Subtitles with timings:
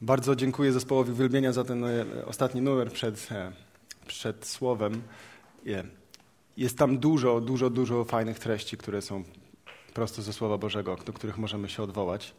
[0.00, 3.52] Bardzo dziękuję zespołowi Uwielbienia za ten e, ostatni numer przed, e,
[4.06, 5.02] przed słowem.
[6.56, 9.24] Jest tam dużo, dużo, dużo fajnych treści, które są
[9.94, 12.34] prosto ze Słowa Bożego, do których możemy się odwołać.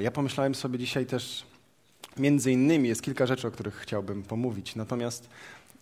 [0.00, 1.46] Ja pomyślałem sobie dzisiaj też,
[2.16, 4.76] między innymi jest kilka rzeczy, o których chciałbym pomówić.
[4.76, 5.28] Natomiast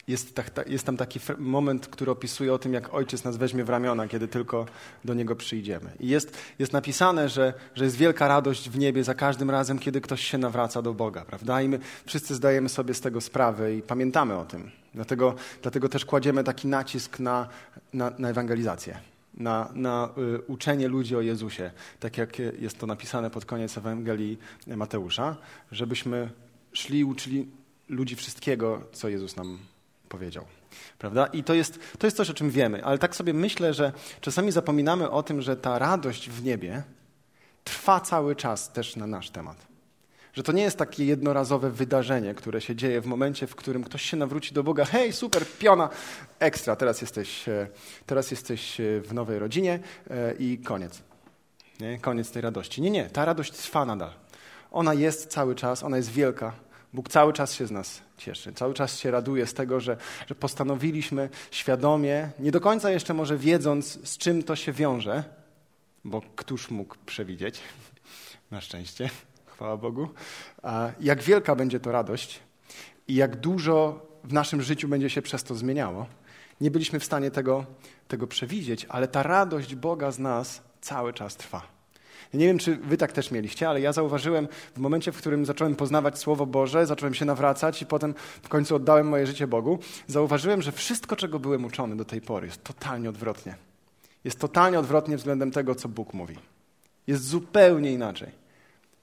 [0.08, 3.68] jest, tak, jest tam taki moment, który opisuje o tym, jak ojciec nas weźmie w
[3.68, 4.66] ramiona, kiedy tylko
[5.04, 5.90] do niego przyjdziemy.
[6.00, 10.00] I jest, jest napisane, że, że jest wielka radość w niebie za każdym razem, kiedy
[10.00, 11.62] ktoś się nawraca do Boga, prawda?
[11.62, 14.70] I my wszyscy zdajemy sobie z tego sprawę i pamiętamy o tym.
[14.94, 17.48] Dlatego, dlatego też kładziemy taki nacisk na,
[17.92, 18.98] na, na ewangelizację.
[19.34, 24.38] Na, na y, uczenie ludzi o Jezusie, tak jak jest to napisane pod koniec Ewangelii
[24.66, 25.36] Mateusza,
[25.72, 26.30] żebyśmy
[26.72, 27.48] szli i uczyli
[27.88, 29.58] ludzi wszystkiego, co Jezus nam
[30.06, 30.44] powiedział.
[30.98, 31.26] Prawda?
[31.26, 34.52] I to jest, to jest coś, o czym wiemy, ale tak sobie myślę, że czasami
[34.52, 36.82] zapominamy o tym, że ta radość w niebie
[37.64, 39.66] trwa cały czas też na nasz temat.
[40.32, 44.02] Że to nie jest takie jednorazowe wydarzenie, które się dzieje w momencie, w którym ktoś
[44.02, 44.84] się nawróci do Boga.
[44.84, 45.88] Hej, super, piona,
[46.38, 47.68] ekstra, teraz jesteś, e,
[48.06, 49.78] teraz jesteś e, w nowej rodzinie
[50.10, 51.02] e, i koniec.
[51.80, 51.98] Nie?
[51.98, 52.82] Koniec tej radości.
[52.82, 54.10] Nie, nie, ta radość trwa nadal.
[54.70, 56.52] Ona jest cały czas, ona jest wielka,
[56.92, 60.34] Bóg cały czas się z nas cieszy, cały czas się raduje z tego, że, że
[60.34, 65.24] postanowiliśmy świadomie, nie do końca jeszcze może wiedząc, z czym to się wiąże,
[66.04, 67.60] bo któż mógł przewidzieć,
[68.50, 69.10] na szczęście,
[69.54, 70.08] chwała Bogu,
[71.00, 72.40] jak wielka będzie to radość
[73.08, 76.06] i jak dużo w naszym życiu będzie się przez to zmieniało.
[76.60, 77.64] Nie byliśmy w stanie tego,
[78.08, 81.75] tego przewidzieć, ale ta radość Boga z nas cały czas trwa.
[82.34, 85.76] Nie wiem, czy wy tak też mieliście, ale ja zauważyłem w momencie, w którym zacząłem
[85.76, 90.62] poznawać Słowo Boże, zacząłem się nawracać i potem w końcu oddałem moje życie Bogu, zauważyłem,
[90.62, 93.56] że wszystko, czego byłem uczony do tej pory, jest totalnie odwrotnie.
[94.24, 96.36] Jest totalnie odwrotnie względem tego, co Bóg mówi.
[97.06, 98.28] Jest zupełnie inaczej.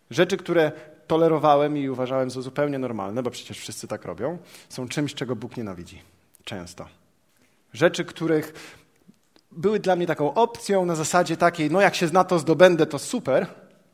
[0.10, 0.72] Rzeczy, które
[1.08, 4.38] tolerowałem i uważałem za zupełnie normalne, bo przecież wszyscy tak robią,
[4.70, 6.02] są czymś, czego Bóg nienawidzi.
[6.44, 6.88] Często.
[7.74, 8.54] Rzeczy, których
[9.58, 13.00] były dla mnie taką opcją na zasadzie takiej, no jak się na to zdobędę, to
[13.00, 13.48] super,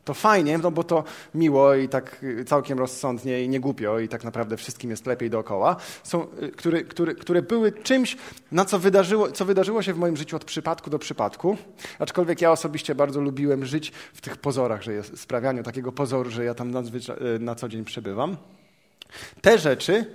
[0.10, 1.04] to fajnie, no bo to
[1.36, 5.76] miło i tak całkiem rozsądnie i nie głupio i tak naprawdę wszystkim jest lepiej dookoła,
[6.04, 8.18] są, y, które, które, które były czymś,
[8.52, 11.58] na co wydarzyło, co wydarzyło się w moim życiu od przypadku do przypadku,
[12.00, 16.46] aczkolwiek ja osobiście bardzo lubiłem żyć w tych pozorach, że jest sprawianiu takiego pozoru, że
[16.46, 18.38] ja tam y, na co dzień przebywam.
[19.42, 20.06] Te rzeczy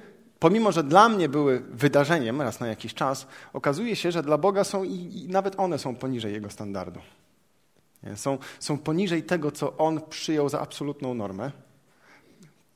[0.45, 4.65] pomimo że dla mnie były wydarzeniem raz na jakiś czas, okazuje się, że dla Boga
[4.65, 7.01] są i, i nawet one są poniżej Jego standardu.
[8.15, 11.51] Są, są poniżej tego, co On przyjął za absolutną normę,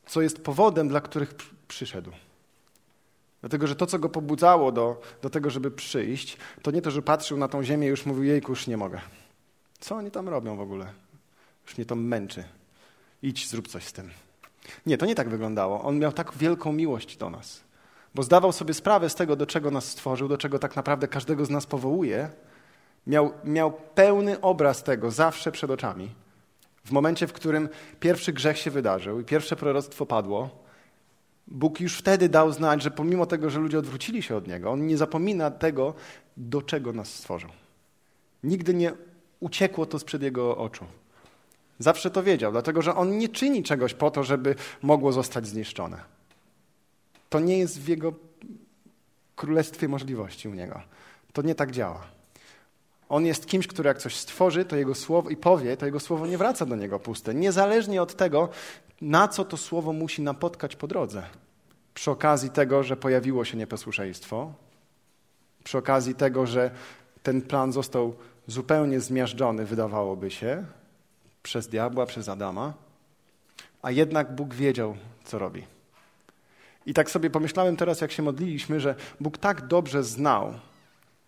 [0.06, 1.34] co jest powodem, dla których
[1.68, 2.10] przyszedł.
[3.40, 7.02] Dlatego, że to, co go pobudzało do, do tego, żeby przyjść, to nie to, że
[7.02, 9.00] patrzył na tą ziemię i już mówił, jejku, już nie mogę.
[9.80, 10.92] Co oni tam robią w ogóle?
[11.66, 12.44] Już mnie to męczy.
[13.22, 14.10] Idź, zrób coś z tym.
[14.86, 15.82] Nie, to nie tak wyglądało.
[15.82, 17.60] On miał tak wielką miłość do nas,
[18.14, 21.44] bo zdawał sobie sprawę z tego, do czego nas stworzył, do czego tak naprawdę każdego
[21.44, 22.30] z nas powołuje.
[23.06, 26.10] Miał, miał pełny obraz tego zawsze przed oczami.
[26.84, 27.68] W momencie, w którym
[28.00, 30.50] pierwszy grzech się wydarzył i pierwsze proroctwo padło,
[31.50, 34.86] Bóg już wtedy dał znać, że pomimo tego, że ludzie odwrócili się od Niego, On
[34.86, 35.94] nie zapomina tego,
[36.36, 37.50] do czego nas stworzył.
[38.44, 38.92] Nigdy nie
[39.40, 40.84] uciekło to sprzed Jego oczu.
[41.78, 46.00] Zawsze to wiedział, dlatego że on nie czyni czegoś po to, żeby mogło zostać zniszczone.
[47.28, 48.12] To nie jest w jego
[49.36, 50.80] królestwie możliwości u niego.
[51.32, 52.00] To nie tak działa.
[53.08, 56.26] On jest kimś, który jak coś stworzy, to jego słowo i powie, to jego słowo
[56.26, 57.34] nie wraca do niego puste.
[57.34, 58.48] Niezależnie od tego,
[59.00, 61.22] na co to słowo musi napotkać po drodze.
[61.94, 64.52] Przy okazji tego, że pojawiło się nieposłuszeństwo,
[65.64, 66.70] przy okazji tego, że
[67.22, 68.14] ten plan został
[68.46, 70.64] zupełnie zmiażdżony, wydawałoby się,
[71.48, 72.74] przez diabła, przez Adama,
[73.82, 75.64] a jednak Bóg wiedział, co robi.
[76.86, 80.54] I tak sobie pomyślałem teraz, jak się modliliśmy, że Bóg tak dobrze znał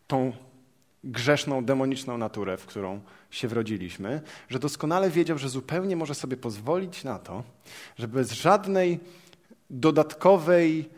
[0.06, 0.32] tą
[1.04, 3.00] grzeszną, demoniczną naturę, w którą
[3.30, 7.42] się wrodziliśmy, że doskonale wiedział, że zupełnie może sobie pozwolić na to,
[7.98, 9.00] że bez żadnej
[9.70, 10.88] dodatkowej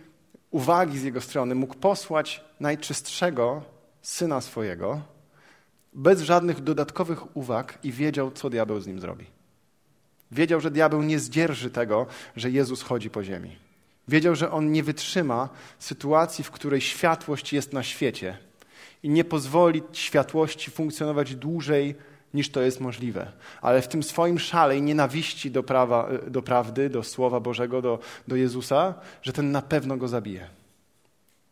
[0.50, 3.62] uwagi z jego strony mógł posłać najczystszego
[4.02, 5.00] syna swojego,
[5.92, 9.26] bez żadnych dodatkowych uwag i wiedział, co diabeł z nim zrobi.
[10.32, 12.06] Wiedział, że diabeł nie zdzierży tego,
[12.36, 13.56] że Jezus chodzi po ziemi.
[14.08, 15.48] Wiedział, że on nie wytrzyma
[15.78, 18.38] sytuacji, w której światłość jest na świecie
[19.02, 21.94] i nie pozwoli światłości funkcjonować dłużej
[22.34, 23.32] niż to jest możliwe.
[23.62, 27.98] Ale w tym swoim szale i nienawiści do, prawa, do prawdy, do Słowa Bożego, do,
[28.28, 30.48] do Jezusa, że ten na pewno go zabije.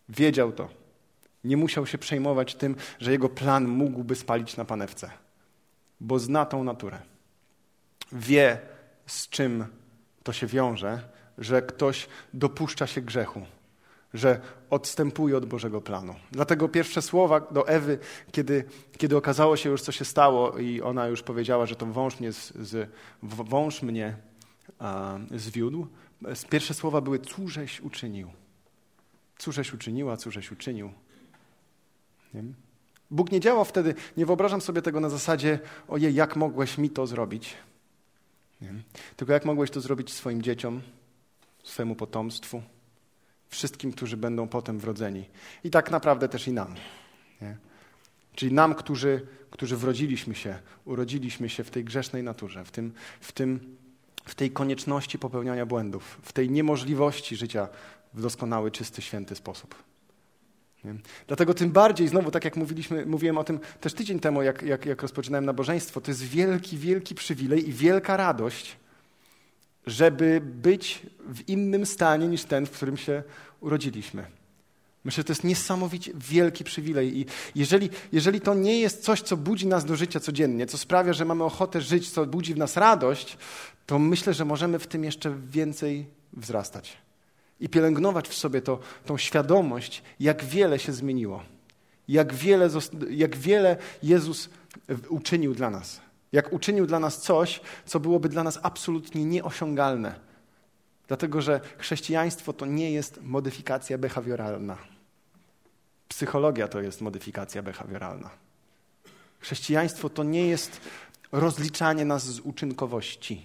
[0.09, 0.80] Wiedział to.
[1.45, 5.11] Nie musiał się przejmować tym, że jego plan mógłby spalić na panewce,
[6.01, 6.99] bo zna tą naturę.
[8.13, 8.59] Wie,
[9.07, 9.65] z czym
[10.23, 11.09] to się wiąże,
[11.39, 13.43] że ktoś dopuszcza się grzechu,
[14.15, 14.41] że
[14.71, 16.15] odstępuje od Bożego planu.
[16.33, 17.99] Dlatego pierwsze słowa do Ewy,
[18.33, 18.65] kiedy,
[18.99, 22.33] kiedy okazało się już, co się stało, i ona już powiedziała, że to wąż mnie,
[22.33, 22.91] z, z,
[23.23, 24.17] wąż mnie
[24.79, 25.87] a, zwiódł,
[26.51, 28.31] pierwsze słowa były: Cóżeś uczynił.
[29.39, 30.93] Cóżeś uczyniła, cóżeś uczynił.
[32.35, 32.43] Nie?
[33.11, 37.07] Bóg nie działał wtedy, nie wyobrażam sobie tego na zasadzie, ojej, jak mogłeś mi to
[37.07, 37.55] zrobić?
[38.61, 38.75] Nie?
[39.17, 40.81] Tylko jak mogłeś to zrobić swoim dzieciom,
[41.63, 42.63] swojemu potomstwu,
[43.49, 45.25] wszystkim, którzy będą potem wrodzeni.
[45.65, 46.75] I tak naprawdę też i nam.
[47.43, 47.57] Nie?
[48.35, 53.33] Czyli nam, którzy, którzy wrodziliśmy się, urodziliśmy się w tej grzesznej naturze, w, tym, w,
[53.33, 53.77] tym,
[54.25, 57.69] w tej konieczności popełniania błędów, w tej niemożliwości życia
[58.15, 59.90] w doskonały, czysty, święty sposób.
[60.85, 60.95] Nie?
[61.27, 64.87] Dlatego tym bardziej, znowu tak jak mówiliśmy, mówiłem o tym też tydzień temu, jak, jak,
[64.87, 68.77] jak rozpoczynałem nabożeństwo, to jest wielki, wielki przywilej i wielka radość,
[69.87, 73.23] żeby być w innym stanie niż ten, w którym się
[73.61, 74.25] urodziliśmy.
[75.05, 77.19] Myślę, że to jest niesamowicie wielki przywilej.
[77.19, 81.13] I jeżeli, jeżeli to nie jest coś, co budzi nas do życia codziennie, co sprawia,
[81.13, 83.39] że mamy ochotę żyć, co budzi w nas radość,
[83.87, 86.97] to myślę, że możemy w tym jeszcze więcej wzrastać
[87.61, 91.43] i pielęgnować w sobie to, tą świadomość, jak wiele się zmieniło,
[92.09, 92.69] jak wiele,
[93.11, 94.49] jak wiele Jezus
[95.09, 96.01] uczynił dla nas.
[96.33, 100.21] Jak uczynił dla nas coś, co byłoby dla nas absolutnie nieosiągalne.
[101.09, 104.79] Dlatego, że chrześcijaństwo to nie jest modyfikacja behawioralna.
[106.09, 108.31] Psychologia to jest modyfikacja behawioralna.
[109.41, 110.81] Chrześcijaństwo to nie jest
[111.33, 113.43] rozliczanie nas z uczynkowości.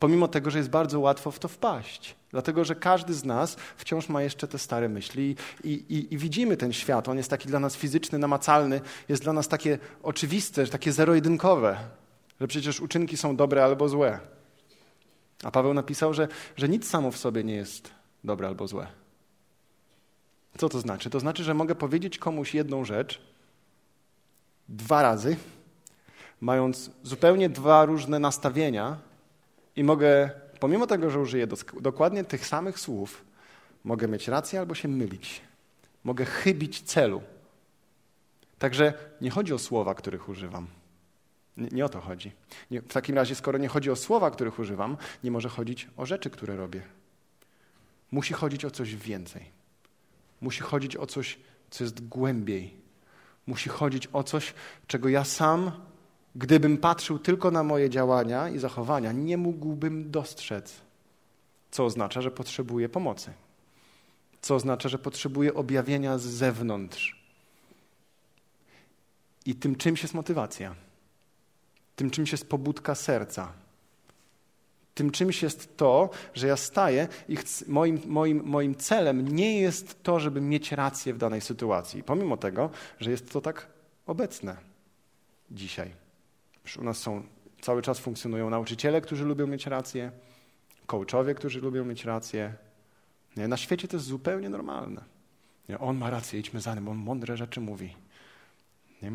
[0.00, 2.16] Pomimo tego, że jest bardzo łatwo w to wpaść.
[2.30, 6.56] Dlatego, że każdy z nas wciąż ma jeszcze te stare myśli i, i, i, widzimy
[6.56, 7.08] ten świat.
[7.08, 11.76] On jest taki dla nas fizyczny, namacalny, jest dla nas takie oczywiste, takie zero-jedynkowe,
[12.40, 14.18] że przecież uczynki są dobre albo złe.
[15.42, 17.90] A Paweł napisał, że, że nic samo w sobie nie jest
[18.24, 18.86] dobre albo złe.
[20.58, 21.10] Co to znaczy?
[21.10, 23.20] To znaczy, że mogę powiedzieć komuś jedną rzecz
[24.68, 25.36] dwa razy,
[26.40, 29.09] mając zupełnie dwa różne nastawienia
[29.80, 31.46] i mogę pomimo tego, że użyję
[31.80, 33.24] dokładnie tych samych słów,
[33.84, 35.40] mogę mieć rację albo się mylić.
[36.04, 37.22] Mogę chybić celu.
[38.58, 40.66] Także nie chodzi o słowa, których używam.
[41.56, 42.32] Nie, nie o to chodzi.
[42.70, 46.06] Nie, w takim razie, skoro nie chodzi o słowa, których używam, nie może chodzić o
[46.06, 46.82] rzeczy, które robię.
[48.10, 49.44] Musi chodzić o coś więcej.
[50.40, 51.38] Musi chodzić o coś,
[51.70, 52.74] co jest głębiej.
[53.46, 54.54] Musi chodzić o coś,
[54.86, 55.72] czego ja sam
[56.34, 60.80] Gdybym patrzył tylko na moje działania i zachowania, nie mógłbym dostrzec,
[61.70, 63.32] co oznacza, że potrzebuję pomocy,
[64.40, 67.20] co oznacza, że potrzebuję objawienia z zewnątrz.
[69.46, 70.74] I tym czymś jest motywacja,
[71.96, 73.52] tym czymś jest pobudka serca.
[74.94, 80.02] Tym czymś jest to, że ja staję i chcę, moim, moim, moim celem nie jest
[80.02, 83.66] to, żeby mieć rację w danej sytuacji, pomimo tego, że jest to tak
[84.06, 84.56] obecne
[85.50, 85.99] dzisiaj.
[86.76, 87.22] U nas są,
[87.60, 90.12] cały czas funkcjonują nauczyciele, którzy lubią mieć rację,
[90.86, 92.54] coachowie, którzy lubią mieć rację.
[93.36, 93.48] Nie?
[93.48, 95.04] Na świecie to jest zupełnie normalne.
[95.68, 95.78] Nie?
[95.78, 97.96] On ma rację, idźmy za nim, on mądre rzeczy mówi.
[99.02, 99.12] Nie?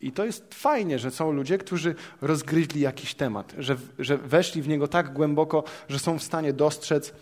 [0.00, 4.68] I to jest fajnie, że są ludzie, którzy rozgryźli jakiś temat, że, że weszli w
[4.68, 7.14] niego tak głęboko, że są w stanie dostrzec,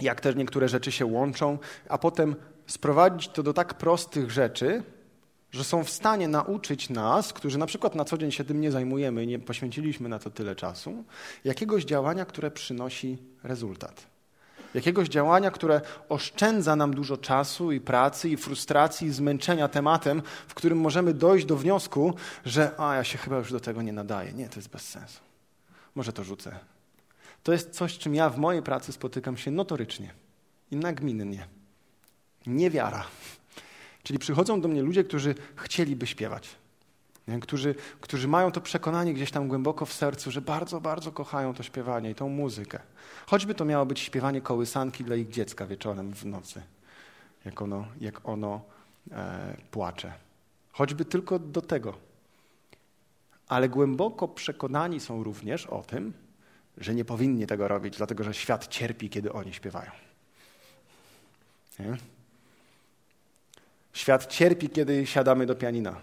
[0.00, 4.82] jak też niektóre rzeczy się łączą, a potem sprowadzić to do tak prostych rzeczy,
[5.56, 8.70] że są w stanie nauczyć nas, którzy na przykład na co dzień się tym nie
[8.72, 11.04] zajmujemy i nie poświęciliśmy na to tyle czasu,
[11.44, 14.06] jakiegoś działania, które przynosi rezultat.
[14.74, 20.54] Jakiegoś działania, które oszczędza nam dużo czasu i pracy, i frustracji, i zmęczenia tematem, w
[20.54, 24.32] którym możemy dojść do wniosku, że a ja się chyba już do tego nie nadaję.
[24.32, 25.20] Nie, to jest bez sensu.
[25.94, 26.58] Może to rzucę.
[27.42, 30.10] To jest coś, czym ja w mojej pracy spotykam się notorycznie
[30.70, 31.46] i nagminnie.
[32.46, 33.04] Niewiara.
[34.06, 36.48] Czyli przychodzą do mnie ludzie, którzy chcieliby śpiewać.
[37.40, 41.62] Którzy, którzy mają to przekonanie gdzieś tam głęboko w sercu, że bardzo, bardzo kochają to
[41.62, 42.78] śpiewanie i tą muzykę.
[43.26, 46.62] Choćby to miało być śpiewanie kołysanki dla ich dziecka wieczorem w nocy,
[47.44, 48.60] jak ono, jak ono
[49.12, 50.12] e, płacze.
[50.72, 51.94] Choćby tylko do tego.
[53.48, 56.12] Ale głęboko przekonani są również o tym,
[56.78, 59.90] że nie powinni tego robić, dlatego że świat cierpi, kiedy oni śpiewają.
[61.78, 62.15] Nie?
[63.96, 65.96] Świat cierpi, kiedy siadamy do pianina,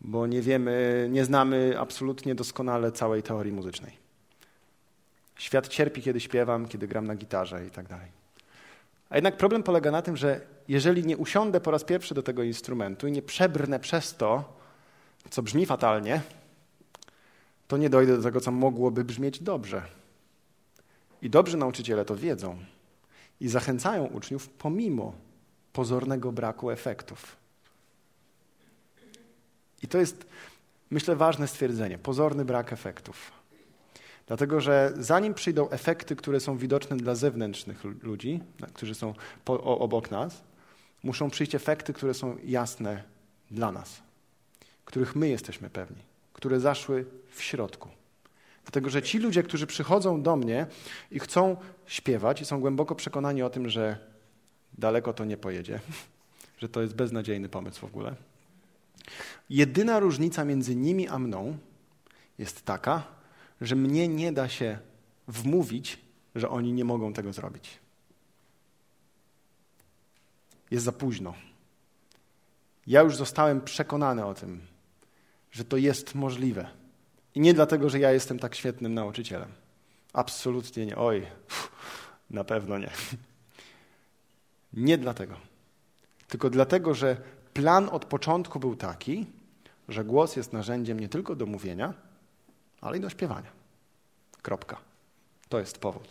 [0.00, 3.98] bo nie wiemy, nie znamy absolutnie doskonale całej teorii muzycznej.
[5.36, 8.06] Świat cierpi, kiedy śpiewam, kiedy gram na gitarze i tak dalej.
[9.10, 12.42] A jednak problem polega na tym, że jeżeli nie usiądę po raz pierwszy do tego
[12.42, 14.58] instrumentu i nie przebrnę przez to,
[15.30, 16.20] co brzmi fatalnie,
[17.68, 19.82] to nie dojdę do tego, co mogłoby brzmieć dobrze.
[21.22, 22.58] I dobrzy nauczyciele to wiedzą
[23.40, 25.23] i zachęcają uczniów pomimo
[25.74, 27.36] pozornego braku efektów.
[29.82, 30.26] I to jest,
[30.90, 33.32] myślę, ważne stwierdzenie pozorny brak efektów.
[34.26, 38.40] Dlatego, że zanim przyjdą efekty, które są widoczne dla zewnętrznych ludzi,
[38.74, 39.14] którzy są
[39.44, 40.42] po, obok nas,
[41.02, 43.02] muszą przyjść efekty, które są jasne
[43.50, 44.02] dla nas,
[44.84, 46.02] których my jesteśmy pewni,
[46.32, 47.88] które zaszły w środku.
[48.64, 50.66] Dlatego, że ci ludzie, którzy przychodzą do mnie
[51.10, 54.13] i chcą śpiewać i są głęboko przekonani o tym, że
[54.78, 55.80] daleko to nie pojedzie,
[56.60, 58.14] że to jest beznadziejny pomysł w ogóle.
[59.50, 61.58] Jedyna różnica między nimi a mną
[62.38, 63.02] jest taka,
[63.60, 64.78] że mnie nie da się
[65.28, 65.98] wmówić,
[66.34, 67.78] że oni nie mogą tego zrobić.
[70.70, 71.34] Jest za późno.
[72.86, 74.60] Ja już zostałem przekonany o tym,
[75.52, 76.66] że to jest możliwe.
[77.34, 79.48] I nie dlatego, że ja jestem tak świetnym nauczycielem.
[80.12, 80.96] Absolutnie nie.
[80.96, 81.26] Oj,
[82.30, 82.90] na pewno nie.
[84.76, 85.34] Nie dlatego.
[86.28, 87.16] Tylko dlatego, że
[87.54, 89.26] plan od początku był taki,
[89.88, 91.94] że głos jest narzędziem nie tylko do mówienia,
[92.80, 93.50] ale i do śpiewania.
[94.42, 94.76] Kropka.
[95.48, 96.08] To jest powód.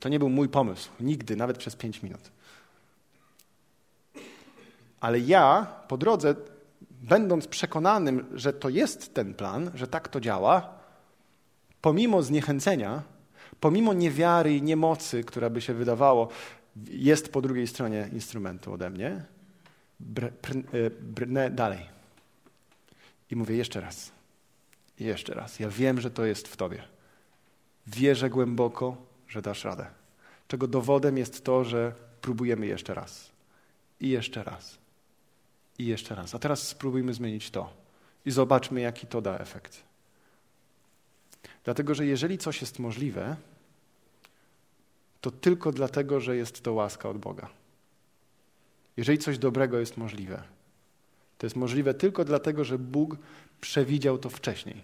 [0.00, 0.90] To nie był mój pomysł.
[1.00, 2.30] Nigdy, nawet przez pięć minut.
[5.00, 6.34] Ale ja po drodze,
[6.90, 10.74] będąc przekonanym, że to jest ten plan, że tak to działa,
[11.80, 13.02] pomimo zniechęcenia,
[13.60, 16.28] pomimo niewiary i niemocy, która by się wydawało,
[16.90, 19.24] jest po drugiej stronie instrumentu ode mnie,
[20.16, 21.86] e, brnę dalej.
[23.30, 24.12] I mówię jeszcze raz.
[25.00, 25.60] Jeszcze raz.
[25.60, 26.82] Ja wiem, że to jest w Tobie.
[27.86, 28.96] Wierzę głęboko,
[29.28, 29.86] że dasz radę.
[30.48, 33.30] Czego dowodem jest to, że próbujemy jeszcze raz.
[34.00, 34.78] I jeszcze raz.
[35.78, 36.34] I jeszcze raz.
[36.34, 37.72] A teraz spróbujmy zmienić to.
[38.24, 39.82] I zobaczmy, jaki to da efekt.
[41.64, 43.36] Dlatego, że jeżeli coś jest możliwe,
[45.20, 47.48] to tylko dlatego, że jest to łaska od Boga.
[48.96, 50.42] Jeżeli coś dobrego jest możliwe,
[51.38, 53.16] to jest możliwe tylko dlatego, że Bóg
[53.60, 54.82] przewidział to wcześniej,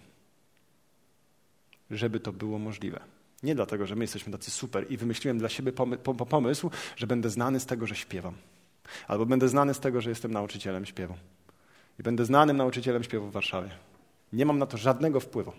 [1.91, 2.99] żeby to było możliwe.
[3.43, 5.71] Nie dlatego, że my jesteśmy tacy super i wymyśliłem dla siebie
[6.29, 8.33] pomysł, że będę znany z tego, że śpiewam.
[9.07, 11.13] Albo będę znany z tego, że jestem nauczycielem śpiewu.
[11.99, 13.69] I będę znanym nauczycielem śpiewu w Warszawie.
[14.33, 15.51] Nie mam na to żadnego wpływu.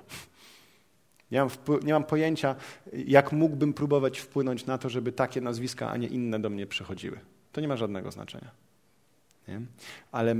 [1.30, 1.50] Nie mam,
[1.82, 2.54] nie mam, pojęcia,
[2.92, 7.20] jak mógłbym próbować wpłynąć na to, żeby takie nazwiska, a nie inne do mnie przychodziły.
[7.52, 8.50] To nie ma żadnego znaczenia.
[9.48, 9.60] Nie?
[10.12, 10.36] Ale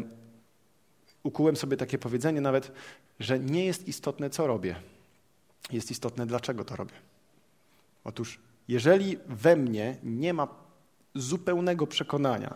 [1.22, 2.72] ukułem sobie takie powiedzenie nawet,
[3.20, 4.76] że nie jest istotne, co robię.
[5.72, 6.94] Jest istotne, dlaczego to robię.
[8.04, 8.38] Otóż,
[8.68, 10.48] jeżeli we mnie nie ma
[11.14, 12.54] zupełnego przekonania,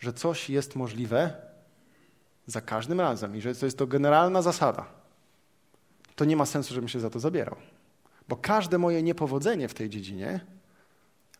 [0.00, 1.32] że coś jest możliwe
[2.46, 4.86] za każdym razem i że to jest to generalna zasada,
[6.14, 7.56] to nie ma sensu, żebym się za to zabierał.
[8.28, 10.40] Bo każde moje niepowodzenie w tej dziedzinie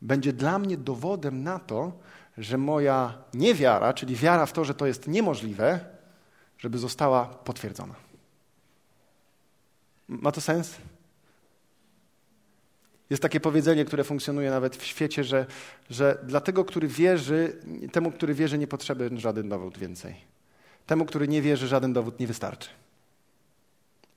[0.03, 1.93] będzie dla mnie dowodem na to,
[2.39, 5.81] że moja niewiara, czyli wiara w to, że to jest niemożliwe,
[6.59, 7.95] żeby została potwierdzona.
[10.09, 10.77] Ma to sens?
[13.11, 15.47] Jest takie powiedzenie, które funkcjonuje nawet w świecie, że,
[15.91, 17.61] że dla tego, który wierzy,
[17.93, 20.15] temu, który wierzy, nie potrzebny żaden dowód więcej.
[20.87, 22.69] Temu, który nie wierzy, żaden dowód nie wystarczy.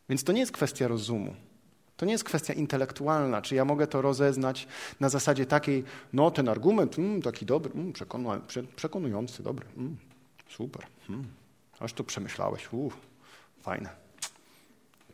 [0.10, 1.36] Więc to nie jest kwestia rozumu.
[1.98, 4.68] To nie jest kwestia intelektualna, czy ja mogę to rozeznać
[5.00, 5.84] na zasadzie takiej,
[6.14, 7.94] no ten argument, mm, taki dobry, mm,
[8.76, 9.98] przekonujący, dobry, mm,
[10.50, 11.26] super, mm,
[11.80, 12.70] aż to przemyślałeś,
[13.62, 14.06] fajne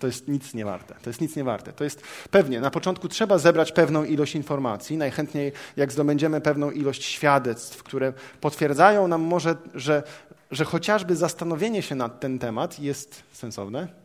[0.02, 0.96] to jest nic nie warte.
[1.02, 1.74] To jest nic nie warte.
[1.74, 7.04] To jest pewnie, na początku trzeba zebrać pewną ilość informacji, najchętniej jak zdobędziemy pewną ilość
[7.04, 10.04] świadectw, które potwierdzają nam może, że,
[10.52, 14.01] że chociażby zastanowienie się nad ten temat jest sensowne.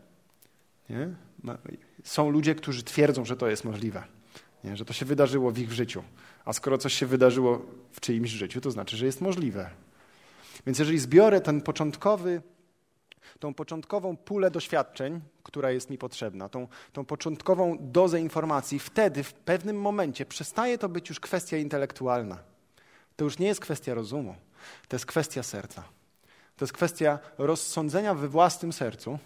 [0.91, 1.09] Nie?
[2.05, 4.05] Są ludzie, którzy twierdzą, że to jest możliwe,
[4.65, 4.77] nie?
[4.77, 6.03] że to się wydarzyło w ich życiu.
[6.45, 7.63] A skoro coś się wydarzyło
[7.93, 9.71] w czyimś życiu, to znaczy, że jest możliwe.
[10.67, 12.43] Więc jeżeli zbiorę ten początkowy
[13.39, 19.33] tą początkową pulę doświadczeń, która jest mi potrzebna, tą, tą początkową dozę informacji, wtedy w
[19.33, 22.39] pewnym momencie przestaje to być już kwestia intelektualna.
[23.17, 24.35] To już nie jest kwestia rozumu,
[24.89, 25.83] to jest kwestia serca.
[26.57, 29.19] To jest kwestia rozsądzenia we własnym sercu,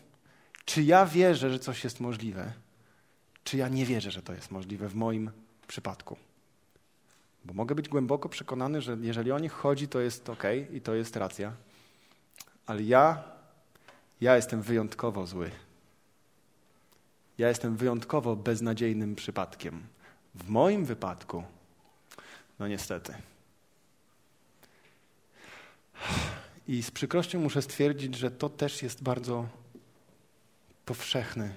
[0.71, 2.53] czy ja wierzę, że coś jest możliwe,
[3.45, 5.31] czy ja nie wierzę, że to jest możliwe w moim
[5.67, 6.17] przypadku.
[7.45, 10.95] Bo mogę być głęboko przekonany, że jeżeli o nich chodzi, to jest ok i to
[10.95, 11.53] jest racja,
[12.67, 13.23] ale ja
[14.21, 15.51] ja jestem wyjątkowo zły.
[17.39, 19.83] Ja jestem wyjątkowo beznadziejnym przypadkiem.
[20.35, 21.45] W moim wypadku,
[22.59, 23.15] no niestety.
[26.69, 29.60] I z przykrością muszę stwierdzić, że to też jest bardzo
[30.91, 31.55] powszechne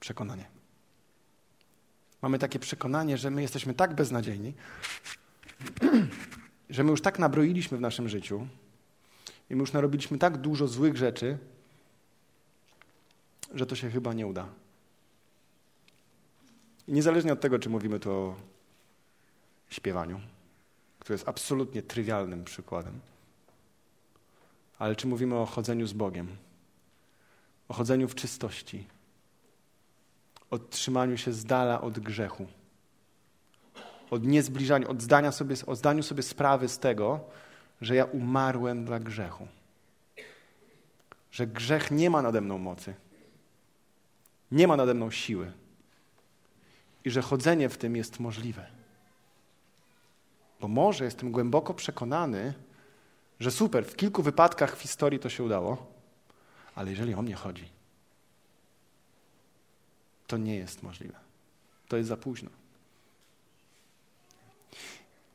[0.00, 0.44] przekonanie.
[2.22, 4.54] Mamy takie przekonanie, że my jesteśmy tak beznadziejni,
[6.70, 8.46] że my już tak nabroiliśmy w naszym życiu
[9.50, 11.38] i my już narobiliśmy tak dużo złych rzeczy,
[13.54, 14.48] że to się chyba nie uda.
[16.88, 18.36] I niezależnie od tego, czy mówimy tu o
[19.70, 20.20] śpiewaniu,
[20.98, 23.00] które jest absolutnie trywialnym przykładem,
[24.78, 26.36] ale czy mówimy o chodzeniu z Bogiem,
[27.68, 28.86] o chodzeniu w czystości,
[30.50, 32.46] o trzymaniu się z dala od grzechu,
[34.10, 37.20] od niezbliżania, od zdania sobie, o zdaniu sobie sprawy z tego,
[37.80, 39.48] że ja umarłem dla grzechu.
[41.30, 42.94] Że grzech nie ma nade mną mocy,
[44.52, 45.52] nie ma nade mną siły
[47.04, 48.66] i że chodzenie w tym jest możliwe.
[50.60, 52.54] Bo może jestem głęboko przekonany,
[53.40, 55.93] że super, w kilku wypadkach w historii to się udało,
[56.74, 57.68] ale jeżeli o mnie chodzi,
[60.26, 61.18] to nie jest możliwe.
[61.88, 62.50] To jest za późno.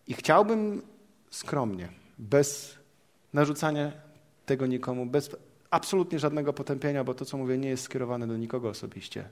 [0.08, 0.82] I chciałbym
[1.30, 2.78] skromnie, bez
[3.34, 3.92] narzucania
[4.46, 5.36] tego nikomu, bez
[5.70, 9.30] absolutnie żadnego potępienia, bo to, co mówię, nie jest skierowane do nikogo osobiście,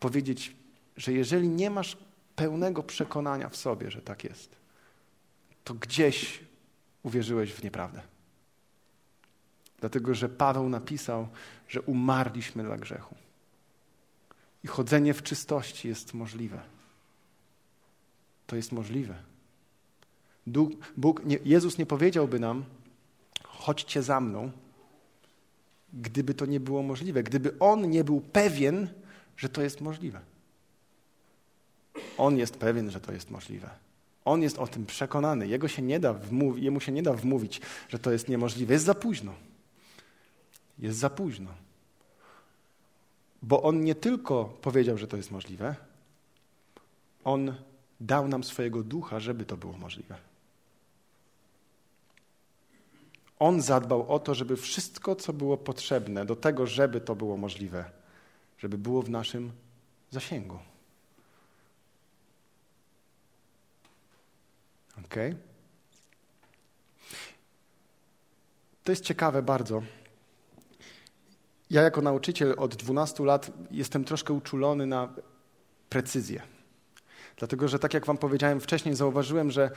[0.00, 0.56] powiedzieć,
[0.96, 1.96] że jeżeli nie masz
[2.36, 4.56] pełnego przekonania w sobie, że tak jest,
[5.64, 6.40] to gdzieś
[7.02, 8.02] uwierzyłeś w nieprawdę.
[9.80, 11.28] Dlatego, że Paweł napisał,
[11.68, 13.14] że umarliśmy dla grzechu.
[14.64, 16.60] I chodzenie w czystości jest możliwe.
[18.46, 19.14] To jest możliwe.
[20.96, 22.64] Bóg, nie, Jezus nie powiedziałby nam,
[23.44, 24.50] chodźcie za mną,
[25.92, 28.88] gdyby to nie było możliwe, gdyby On nie był pewien,
[29.36, 30.20] że to jest możliwe.
[32.18, 33.70] On jest pewien, że to jest możliwe.
[34.24, 35.46] On jest o tym przekonany.
[35.46, 36.14] Jego się nie da
[36.56, 38.74] jemu się nie da wmówić, że to jest niemożliwe.
[38.74, 39.34] Jest za późno.
[40.78, 41.50] Jest za późno.
[43.42, 45.74] Bo on nie tylko powiedział, że to jest możliwe,
[47.24, 47.54] on
[48.00, 50.18] dał nam swojego ducha, żeby to było możliwe.
[53.38, 57.90] On zadbał o to, żeby wszystko, co było potrzebne do tego, żeby to było możliwe,
[58.58, 59.52] żeby było w naszym
[60.10, 60.58] zasięgu.
[64.98, 65.14] Ok?
[68.84, 69.82] To jest ciekawe bardzo.
[71.70, 75.08] Ja jako nauczyciel od 12 lat jestem troszkę uczulony na
[75.88, 76.42] precyzję.
[77.36, 79.70] Dlatego, że tak jak wam powiedziałem wcześniej, zauważyłem, że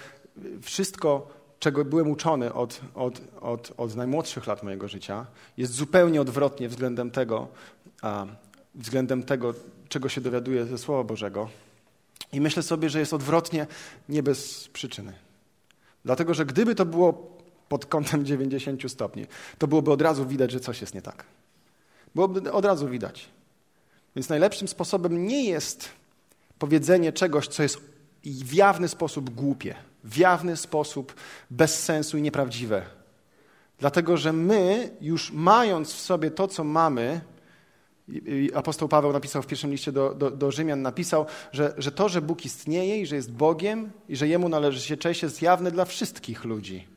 [0.61, 1.27] wszystko,
[1.59, 5.25] czego byłem uczony od, od, od, od najmłodszych lat mojego życia,
[5.57, 7.47] jest zupełnie odwrotnie względem tego,
[8.01, 8.25] a,
[8.75, 9.53] względem tego,
[9.89, 11.49] czego się dowiaduję ze Słowa Bożego.
[12.33, 13.67] I myślę sobie, że jest odwrotnie
[14.09, 15.13] nie bez przyczyny.
[16.05, 17.37] Dlatego, że gdyby to było
[17.69, 19.25] pod kątem 90 stopni,
[19.57, 21.25] to byłoby od razu widać, że coś jest nie tak.
[22.15, 23.29] Byłoby od razu widać.
[24.15, 25.89] Więc najlepszym sposobem nie jest
[26.59, 27.81] powiedzenie czegoś, co jest
[28.23, 31.15] w jawny sposób głupie, w jawny sposób
[31.49, 32.85] bez sensu i nieprawdziwe.
[33.79, 37.21] Dlatego, że my, już mając w sobie to, co mamy,
[38.53, 42.21] apostoł Paweł napisał w pierwszym liście do, do, do Rzymian, napisał, że, że to, że
[42.21, 45.85] Bóg istnieje i że jest Bogiem i że Jemu należy się cześć, jest jawne dla
[45.85, 46.87] wszystkich ludzi.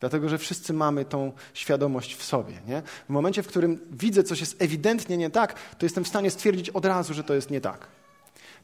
[0.00, 2.54] Dlatego, że wszyscy mamy tą świadomość w sobie.
[2.66, 2.82] Nie?
[2.82, 6.70] W momencie, w którym widzę coś jest ewidentnie nie tak, to jestem w stanie stwierdzić
[6.70, 7.86] od razu, że to jest nie tak.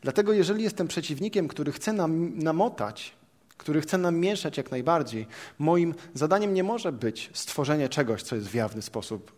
[0.03, 3.13] Dlatego, jeżeli jestem przeciwnikiem, który chce nam namotać,
[3.57, 5.27] który chce nam mieszać jak najbardziej,
[5.59, 9.33] moim zadaniem nie może być stworzenie czegoś, co jest w jawny sposób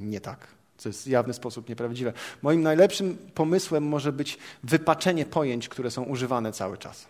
[0.00, 0.46] nie tak,
[0.76, 2.12] co jest w jawny sposób nieprawdziwe.
[2.42, 7.06] Moim najlepszym pomysłem może być wypaczenie pojęć, które są używane cały czas.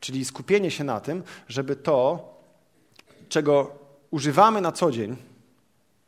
[0.00, 2.37] Czyli skupienie się na tym, żeby to,
[3.28, 3.70] czego
[4.10, 5.16] używamy na co dzień,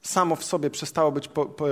[0.03, 1.65] samo w sobie przestało być, po, po,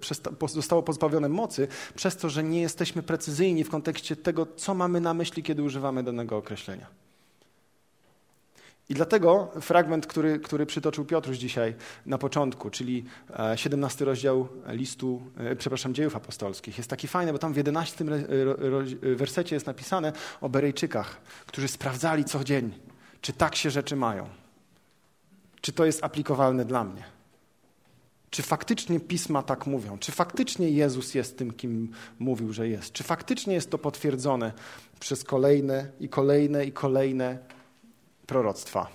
[0.00, 5.00] przesta, zostało pozbawione mocy, przez to, że nie jesteśmy precyzyjni w kontekście tego, co mamy
[5.00, 6.86] na myśli, kiedy używamy danego określenia.
[8.88, 11.74] I dlatego fragment, który, który przytoczył Piotruś dzisiaj
[12.06, 13.04] na początku, czyli
[13.56, 18.04] 17 e, rozdział listu, e, przepraszam, dziejów apostolskich, jest taki fajny, bo tam w 11
[19.02, 22.72] wersecie jest napisane o Berejczykach, którzy sprawdzali co dzień,
[23.20, 24.43] czy tak się rzeczy mają.
[25.64, 27.02] Czy to jest aplikowalne dla mnie?
[28.30, 29.98] Czy faktycznie pisma tak mówią?
[29.98, 32.92] Czy faktycznie Jezus jest tym, kim mówił, że jest?
[32.92, 34.52] Czy faktycznie jest to potwierdzone
[35.00, 37.38] przez kolejne i kolejne i kolejne
[38.26, 38.88] proroctwa?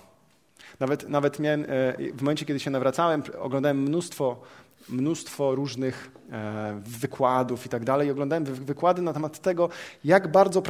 [0.80, 1.66] Nawet, nawet miałem, e,
[2.12, 4.40] w momencie, kiedy się nawracałem, oglądałem mnóstwo,
[4.88, 8.10] mnóstwo różnych e, wykładów i tak dalej.
[8.10, 9.68] Oglądałem wykłady na temat tego,
[10.04, 10.62] jak bardzo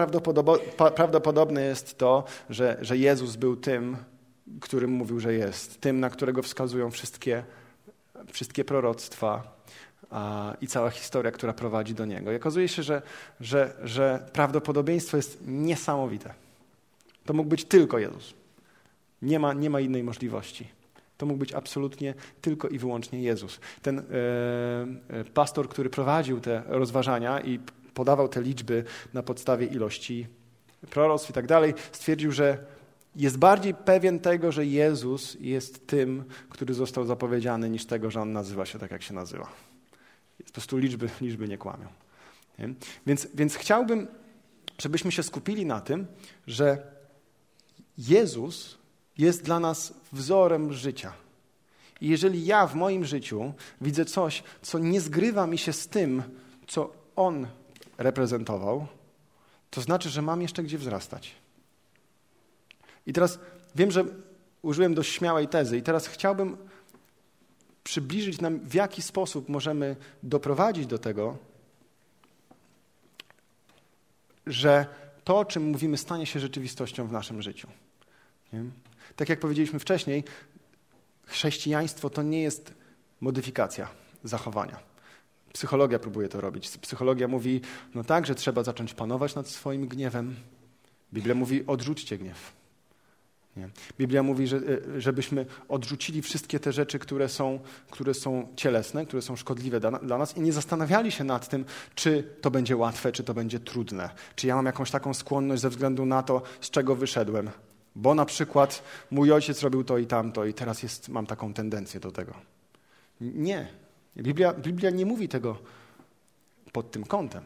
[0.94, 3.96] prawdopodobne jest to, że, że Jezus był tym,
[4.60, 7.44] którym mówił, że jest, tym, na którego wskazują wszystkie,
[8.32, 9.60] wszystkie proroctwa.
[10.10, 12.32] a, i cała historia, która prowadzi do niego.
[12.32, 13.02] I okazuje się, że,
[13.40, 16.34] że, że prawdopodobieństwo jest niesamowite.
[17.24, 18.34] To mógł być tylko Jezus.
[19.22, 20.68] Nie ma, nie ma innej możliwości.
[21.16, 23.60] To mógł być absolutnie tylko i wyłącznie Jezus.
[23.82, 24.02] Ten e,
[25.08, 27.58] e, pastor, który prowadził te rozważania i
[27.94, 28.84] podawał te liczby
[29.14, 30.26] na podstawie ilości
[30.90, 32.58] proroctw i tak dalej, stwierdził, że
[33.16, 38.32] jest bardziej pewien tego, że Jezus jest tym, który został zapowiedziany, niż tego, że on
[38.32, 39.52] nazywa się tak, jak się nazywa.
[40.46, 41.86] Po prostu liczby, liczby nie kłamią.
[42.58, 42.74] Nie?
[43.06, 44.08] Więc, więc chciałbym,
[44.78, 46.06] żebyśmy się skupili na tym,
[46.46, 46.82] że
[47.98, 48.78] Jezus
[49.18, 51.12] jest dla nas wzorem życia.
[52.00, 56.22] I jeżeli ja w moim życiu widzę coś, co nie zgrywa mi się z tym,
[56.66, 57.46] co On
[57.98, 58.86] reprezentował,
[59.70, 61.39] to znaczy, że mam jeszcze gdzie wzrastać.
[63.06, 63.38] I teraz
[63.74, 64.04] wiem, że
[64.62, 66.56] użyłem dość śmiałej tezy, i teraz chciałbym
[67.84, 71.36] przybliżyć nam, w jaki sposób możemy doprowadzić do tego,
[74.46, 74.86] że
[75.24, 77.68] to, o czym mówimy, stanie się rzeczywistością w naszym życiu.
[78.52, 78.64] Nie?
[79.16, 80.24] Tak jak powiedzieliśmy wcześniej,
[81.26, 82.74] chrześcijaństwo to nie jest
[83.20, 83.88] modyfikacja
[84.24, 84.78] zachowania.
[85.52, 86.78] Psychologia próbuje to robić.
[86.78, 87.60] Psychologia mówi,
[87.94, 90.36] no tak, że trzeba zacząć panować nad swoim gniewem.
[91.12, 92.59] Biblia mówi, odrzućcie gniew.
[93.56, 93.68] Nie.
[93.98, 97.58] Biblia mówi, że, e, żebyśmy odrzucili wszystkie te rzeczy, które są,
[97.90, 101.64] które są cielesne, które są szkodliwe dla, dla, nas i nie zastanawiali się nad tym,
[101.94, 104.10] czy to będzie łatwe, czy to będzie trudne.
[104.36, 107.50] Czy ja mam jakąś taką skłonność ze względu na to, z czego wyszedłem.
[107.96, 112.00] Bo na przykład mój ojciec robił to i tamto i teraz jest, mam taką tendencję
[112.00, 112.34] do tego.
[113.20, 113.68] Nie.
[114.16, 115.58] Biblia, Biblia nie mówi tego
[116.72, 117.42] pod tym kątem.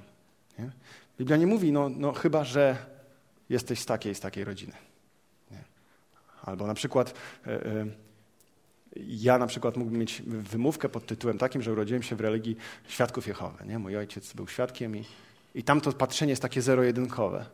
[0.59, 0.71] Nie?
[1.19, 2.77] Biblia nie mówi, no, no chyba, że
[3.49, 4.73] jesteś z takiej, z takiej rodziny.
[6.44, 7.14] Albo na przykład
[7.46, 7.87] e, e,
[8.96, 12.57] ja na przykład mógłbym mieć wymówkę pod tytułem takim, że urodziłem się w religii
[12.88, 13.64] świadków Jehowy.
[13.66, 13.78] Nie?
[13.78, 15.04] Mój ojciec był świadkiem i,
[15.54, 17.46] i tam to patrzenie jest takie zero-jedynkowe.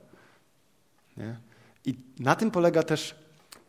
[1.16, 1.36] Nie?
[1.84, 3.14] I na tym polega też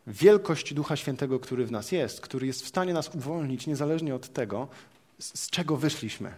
[0.08, 4.34] wielkość Ducha Świętego, który w nas jest, który jest w stanie nas uwolnić niezależnie od
[4.34, 4.68] tego,
[5.20, 6.34] z, z czego wyszliśmy.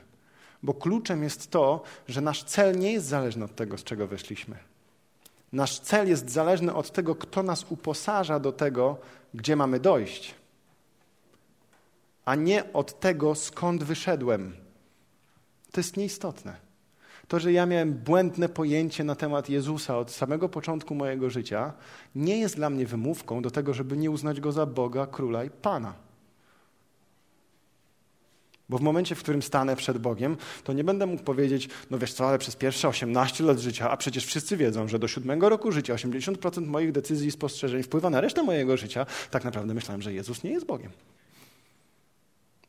[0.63, 4.72] Bo kluczem jest to, że nasz cel nie jest zależny od tego, z czego wyszliśmy.
[5.53, 8.97] Nasz cel jest zależny od tego, kto nas uposaża do tego,
[9.33, 10.35] gdzie mamy dojść,
[12.25, 14.55] a nie od tego, skąd wyszedłem.
[15.71, 16.55] To jest nieistotne.
[17.27, 21.73] To, że ja miałem błędne pojęcie na temat Jezusa od samego początku mojego życia,
[22.15, 25.49] nie jest dla mnie wymówką do tego, żeby nie uznać go za Boga, króla i
[25.49, 25.93] Pana.
[28.73, 32.13] Bo w momencie, w którym stanę przed Bogiem, to nie będę mógł powiedzieć, no wiesz
[32.13, 35.71] co, ale przez pierwsze 18 lat życia, a przecież wszyscy wiedzą, że do siódmego roku
[35.71, 40.13] życia 80% moich decyzji i spostrzeżeń wpływa na resztę mojego życia, tak naprawdę myślałem, że
[40.13, 40.91] Jezus nie jest Bogiem.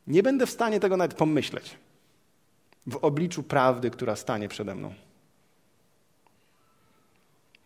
[0.07, 1.77] Nie będę w stanie tego nawet pomyśleć
[2.87, 4.95] w obliczu prawdy, która stanie przede mną.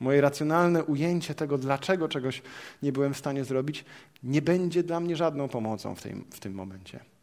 [0.01, 2.43] Moje racjonalne ujęcie tego, dlaczego czegoś
[2.83, 3.85] nie byłem w stanie zrobić,
[4.23, 7.18] nie będzie dla mnie żadną pomocą w tym, w tym momencie.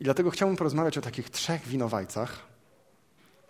[0.00, 2.38] I dlatego chciałbym porozmawiać o takich trzech winowajcach,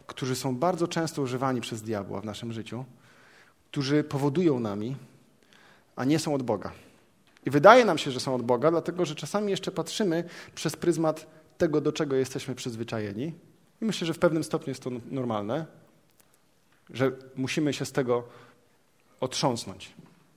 [0.07, 2.85] którzy są bardzo często używani przez diabła w naszym życiu,
[3.71, 4.97] którzy powodują nami,
[5.97, 6.73] a nie są od Boga.
[7.47, 11.27] I wydaje nam się, że są od Boga, dlatego że czasami jeszcze patrzymy przez pryzmat
[11.59, 13.33] tego, do czego jesteśmy przyzwyczajeni.
[13.83, 15.67] I myślę, że w pewnym stopniu jest to normalne,
[16.91, 18.25] że musimy się z tego
[19.21, 19.95] otrząsnąć.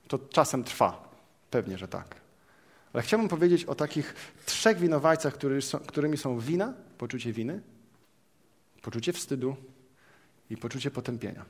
[0.08, 1.10] To czasem trwa.
[1.52, 2.23] Pewnie, że tak.
[2.94, 5.38] Ale chciałbym powiedzieć o takich trzech winowajcach,
[5.88, 7.62] którymi są wina, poczucie winy,
[8.82, 9.56] poczucie wstydu
[10.50, 11.46] i poczucie potępienia,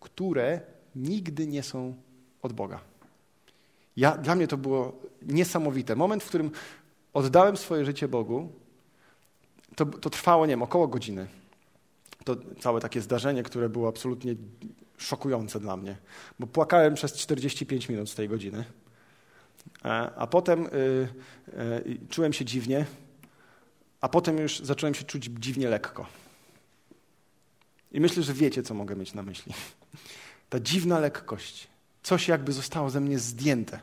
[0.00, 0.60] które
[0.96, 1.94] nigdy nie są
[2.42, 2.80] od Boga.
[3.96, 5.96] Ja, dla mnie to było niesamowite.
[5.96, 6.50] Moment, w którym
[7.12, 8.52] oddałem swoje życie Bogu,
[9.76, 11.26] to, to trwało, nie wiem, około godziny.
[12.24, 14.34] To całe takie zdarzenie, które było absolutnie
[14.96, 15.96] szokujące dla mnie,
[16.38, 18.64] bo płakałem przez 45 minut z tej godziny.
[20.16, 20.68] A potem y,
[21.48, 22.86] y, czułem się dziwnie,
[24.00, 26.06] a potem już zacząłem się czuć dziwnie lekko.
[27.92, 29.52] I myślę, że wiecie, co mogę mieć na myśli.
[30.48, 31.68] Ta dziwna lekkość,
[32.02, 33.80] coś jakby zostało ze mnie zdjęte.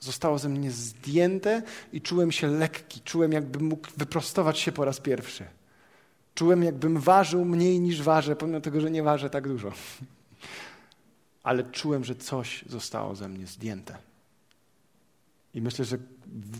[0.00, 5.00] Zostało ze mnie zdjęte i czułem się lekki, czułem jakbym mógł wyprostować się po raz
[5.00, 5.44] pierwszy.
[6.34, 9.72] Czułem jakbym ważył mniej niż ważę, pomimo tego, że nie ważę tak dużo
[11.48, 13.98] ale czułem, że coś zostało ze mnie zdjęte.
[15.54, 15.98] I myślę, że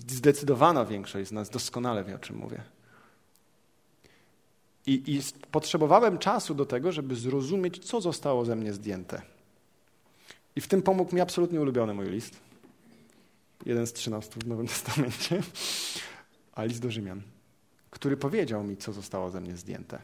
[0.08, 2.62] zdecydowana większość z nas doskonale wie, o czym mówię.
[4.86, 5.20] I, I,
[5.50, 9.22] potrzebowałem czasu do tego, żeby zrozumieć, co zostało ze mnie zdjęte.
[10.56, 12.40] I w tym pomógł mi absolutnie ulubiony mój list.
[13.66, 15.42] Jeden z trzynastu w Nowym Testamencie.
[16.52, 17.22] a list do Rzymian,
[17.90, 19.98] który powiedział mi, co zostało ze mnie zdjęte.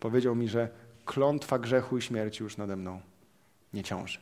[0.00, 0.68] Powiedział mi, że
[1.04, 3.00] klątwa grzechu i śmierci już nade mną
[3.74, 4.18] nie ciąży.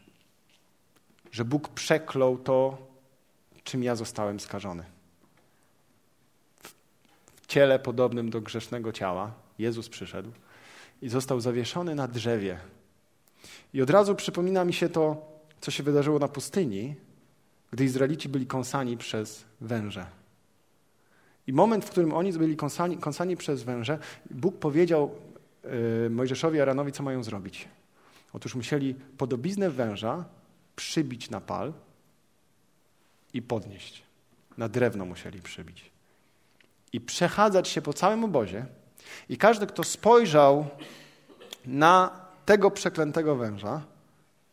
[1.33, 2.79] Że Bóg przeklął to,
[3.65, 4.85] czym ja zostałem skażony.
[7.35, 10.31] W ciele podobnym do grzesznego ciała Jezus przyszedł
[11.03, 12.59] i został zawieszony na drzewie.
[13.75, 16.95] I od razu przypomina mi się to, co się wydarzyło na pustyni,
[17.71, 20.07] gdy Izraelici byli kąsani przez węże.
[21.47, 23.99] I moment, w którym oni byli kąsani, kąsani przez węże,
[24.31, 25.15] Bóg powiedział
[25.65, 27.69] yy, Mojżeszowi i Aranowi, co mają zrobić.
[28.33, 30.25] Otóż musieli podobiznę węża
[30.77, 31.73] przybić na pal
[33.35, 34.03] i podnieść.
[34.59, 35.91] Na drewno musieli przybić.
[36.93, 38.67] I przechadzać się po całym obozie.
[39.29, 40.69] I każdy, kto spojrzał
[41.67, 43.83] na tego przeklętego węża,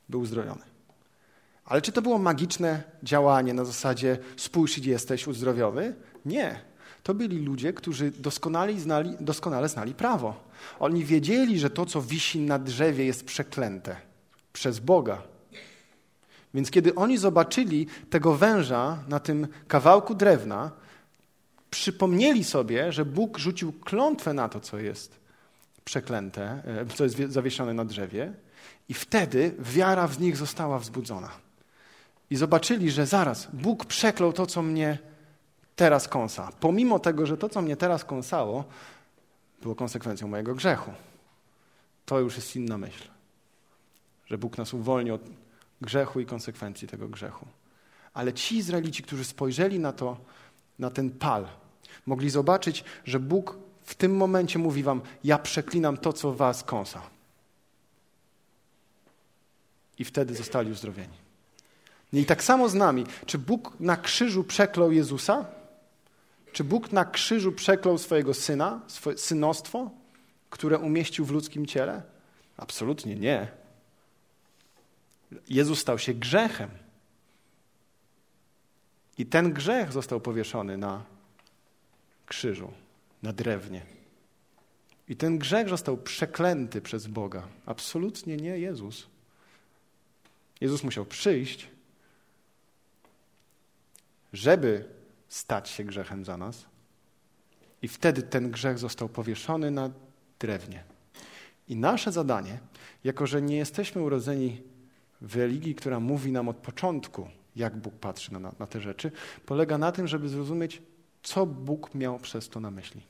[0.10, 0.62] był uzdrowiony.
[1.66, 5.96] Ale czy to było magiczne działanie na zasadzie spójrz, jesteś uzdrowiony?
[6.26, 6.69] Nie.
[7.04, 10.44] To byli ludzie, którzy doskonale znali, doskonale znali prawo.
[10.80, 13.96] Oni wiedzieli, że to, co wisi na drzewie, jest przeklęte
[14.54, 15.22] przez Boga.
[16.54, 20.72] Więc kiedy oni zobaczyli tego węża na tym kawałku drewna,
[21.70, 25.20] przypomnieli sobie, że Bóg rzucił klątwę na to, co jest
[25.86, 28.34] przeklęte, e, co jest zawieszone na drzewie,
[28.90, 31.30] i wtedy wiara w nich została wzbudzona.
[32.30, 34.98] I zobaczyli, że zaraz Bóg przeklął to, co mnie
[35.80, 36.52] teraz kąsa.
[36.60, 38.64] Pomimo tego, że to, co mnie teraz kąsało,
[39.62, 40.92] było konsekwencją mojego grzechu.
[42.06, 43.08] To już jest inna myśl.
[44.26, 45.22] Że Bóg nas uwolni od
[45.82, 47.46] grzechu i konsekwencji tego grzechu.
[48.14, 50.18] Ale ci Izraelici, którzy spojrzeli na to,
[50.80, 51.48] na ten pal,
[52.06, 57.02] mogli zobaczyć, że Bóg w tym momencie mówi wam: Ja przeklinam to, co was kąsa.
[60.00, 61.18] I wtedy zostali uzdrowieni.
[62.14, 63.06] I tak samo z nami.
[63.26, 65.59] Czy Bóg na krzyżu przeklął Jezusa?
[66.54, 69.92] Czy Bóg na krzyżu przeklął swojego syna, swoje synostwo,
[70.50, 72.04] które umieścił w ludzkim ciele?
[72.58, 73.48] Absolutnie nie.
[75.50, 76.70] Jezus stał się grzechem.
[79.18, 81.04] I ten grzech został powieszony na
[82.26, 82.72] krzyżu,
[83.24, 83.86] na drewnie.
[85.10, 87.48] I ten grzech został przeklęty przez Boga.
[87.66, 89.08] Absolutnie nie Jezus.
[90.62, 91.68] Jezus musiał przyjść,
[94.34, 94.99] żeby
[95.30, 96.66] stać się grzechem za nas.
[97.82, 99.90] I wtedy ten grzech został powieszony na
[100.40, 100.84] drewnie.
[101.68, 102.60] I nasze zadanie,
[103.04, 104.62] jako że nie jesteśmy urodzeni
[105.22, 109.12] w religii, która mówi nam od początku, jak Bóg patrzy na, na te rzeczy,
[109.46, 110.82] polega na tym, żeby zrozumieć,
[111.24, 113.02] co Bóg miał przez to na myśli.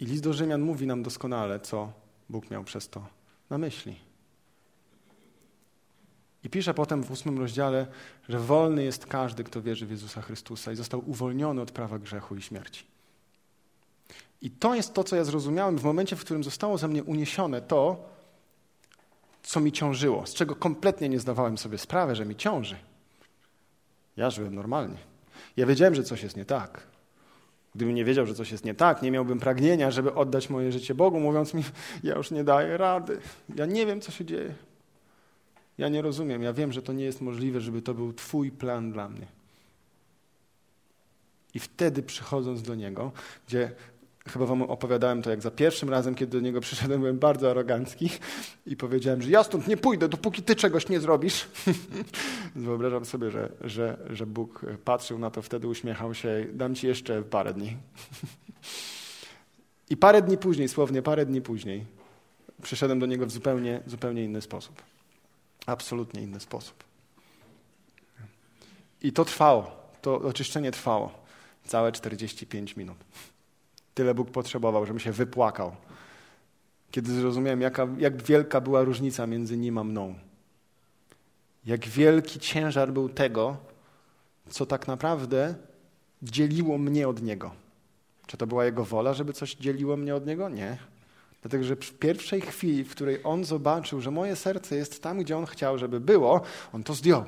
[0.00, 1.92] I list do Rzymian mówi nam doskonale, co
[2.28, 3.06] Bóg miał przez to
[3.50, 4.11] na myśli.
[6.44, 7.86] I pisze potem w ósmym rozdziale,
[8.28, 12.36] że wolny jest każdy, kto wierzy w Jezusa Chrystusa i został uwolniony od prawa grzechu
[12.36, 12.84] i śmierci.
[14.42, 17.60] I to jest to, co ja zrozumiałem w momencie, w którym zostało ze mnie uniesione
[17.60, 18.08] to,
[19.42, 22.76] co mi ciążyło, z czego kompletnie nie zdawałem sobie sprawy, że mi ciąży.
[24.16, 24.98] Ja żyłem normalnie.
[25.56, 26.86] Ja wiedziałem, że coś jest nie tak.
[27.74, 30.94] Gdybym nie wiedział, że coś jest nie tak, nie miałbym pragnienia, żeby oddać moje życie
[30.94, 31.64] Bogu, mówiąc mi,
[32.02, 33.18] ja już nie daję rady.
[33.56, 34.54] Ja nie wiem, co się dzieje.
[35.82, 36.42] Ja nie rozumiem.
[36.42, 39.26] Ja wiem, że to nie jest możliwe, żeby to był Twój plan dla mnie.
[41.54, 43.12] I wtedy przychodząc do Niego,
[43.48, 43.70] gdzie
[44.28, 48.10] chyba wam opowiadałem to, jak za pierwszym razem, kiedy do Niego przyszedłem, byłem bardzo arogancki
[48.66, 51.48] i powiedziałem, że ja stąd nie pójdę, dopóki Ty czegoś nie zrobisz.
[52.56, 57.22] Wyobrażam sobie, że, że, że Bóg patrzył na to, wtedy uśmiechał się, dam Ci jeszcze
[57.22, 57.76] parę dni.
[59.90, 61.86] I parę dni później, słownie parę dni później,
[62.62, 64.91] przyszedłem do Niego w zupełnie, zupełnie inny sposób.
[65.66, 66.84] Absolutnie inny sposób.
[69.02, 69.70] I to trwało.
[70.02, 71.12] To oczyszczenie trwało.
[71.64, 72.96] Całe 45 minut.
[73.94, 75.76] Tyle Bóg potrzebował, żebym się wypłakał.
[76.90, 80.14] Kiedy zrozumiałem, jaka, jak wielka była różnica między nim a mną.
[81.64, 83.56] Jak wielki ciężar był tego,
[84.50, 85.54] co tak naprawdę
[86.22, 87.50] dzieliło mnie od Niego.
[88.26, 90.48] Czy to była Jego wola, żeby coś dzieliło mnie od Niego?
[90.48, 90.78] Nie.
[91.42, 95.36] Dlatego, że w pierwszej chwili, w której on zobaczył, że moje serce jest tam, gdzie
[95.36, 96.40] on chciał, żeby było,
[96.72, 97.24] on to zdjął.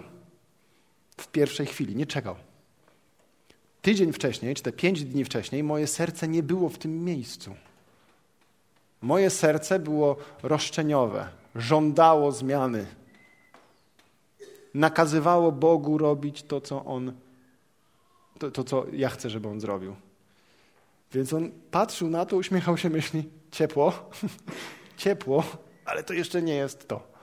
[1.17, 2.37] W pierwszej chwili, nie czekał.
[3.83, 7.55] Tydzień wcześniej, czy te pięć dni wcześniej, moje serce nie było w tym miejscu.
[9.03, 12.87] Moje serce było roszczeniowe, żądało zmiany.
[14.75, 17.13] Nakazywało Bogu robić to, co on,
[18.39, 19.97] to, to co ja chcę, żeby on zrobił.
[21.13, 24.11] Więc on patrzył na to, uśmiechał się, myśli, ciepło,
[24.97, 25.45] ciepło,
[25.85, 27.15] ale to jeszcze nie jest to.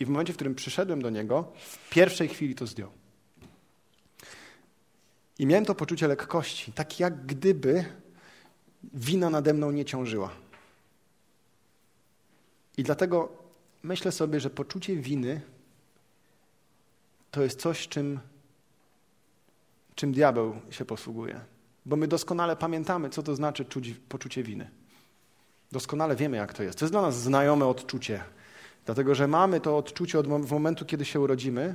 [0.00, 2.90] I w momencie, w którym przyszedłem do Niego, w pierwszej chwili to zdjął.
[5.38, 7.84] I miałem to poczucie lekkości, tak jak gdyby
[8.94, 10.30] wina nade mną nie ciążyła.
[12.76, 13.32] I dlatego
[13.82, 15.40] myślę sobie, że poczucie winy
[17.30, 18.20] to jest coś, czym,
[19.94, 21.51] czym diabeł się posługuje.
[21.86, 24.70] Bo my doskonale pamiętamy, co to znaczy czuć poczucie winy.
[25.72, 26.78] Doskonale wiemy, jak to jest.
[26.78, 28.24] To jest dla nas znajome odczucie.
[28.86, 31.74] Dlatego, że mamy to odczucie od momentu, kiedy się urodzimy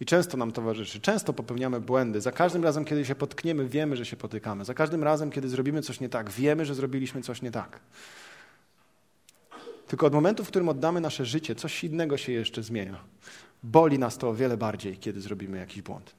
[0.00, 1.00] i często nam towarzyszy.
[1.00, 2.20] Często popełniamy błędy.
[2.20, 4.64] Za każdym razem, kiedy się potkniemy, wiemy, że się potykamy.
[4.64, 7.80] Za każdym razem, kiedy zrobimy coś nie tak, wiemy, że zrobiliśmy coś nie tak.
[9.86, 13.00] Tylko od momentu, w którym oddamy nasze życie, coś innego się jeszcze zmienia.
[13.62, 16.14] Boli nas to o wiele bardziej, kiedy zrobimy jakiś błąd.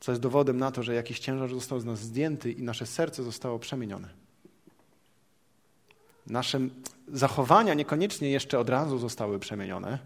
[0.00, 3.22] Co jest dowodem na to, że jakiś ciężar został z nas zdjęty i nasze serce
[3.22, 4.08] zostało przemienione.
[6.26, 6.60] Nasze
[7.08, 9.98] zachowania niekoniecznie jeszcze od razu zostały przemienione,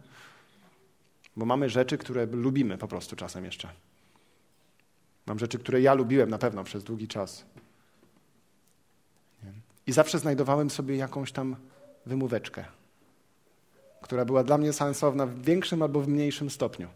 [1.37, 3.69] bo mamy rzeczy, które lubimy po prostu czasem jeszcze.
[5.27, 7.45] Mam rzeczy, które ja lubiłem na pewno przez długi czas.
[9.87, 11.57] I zawsze znajdowałem sobie jakąś tam
[12.07, 12.65] wymóweczkę,
[14.03, 16.89] która była dla mnie sensowna w większym albo w mniejszym stopniu.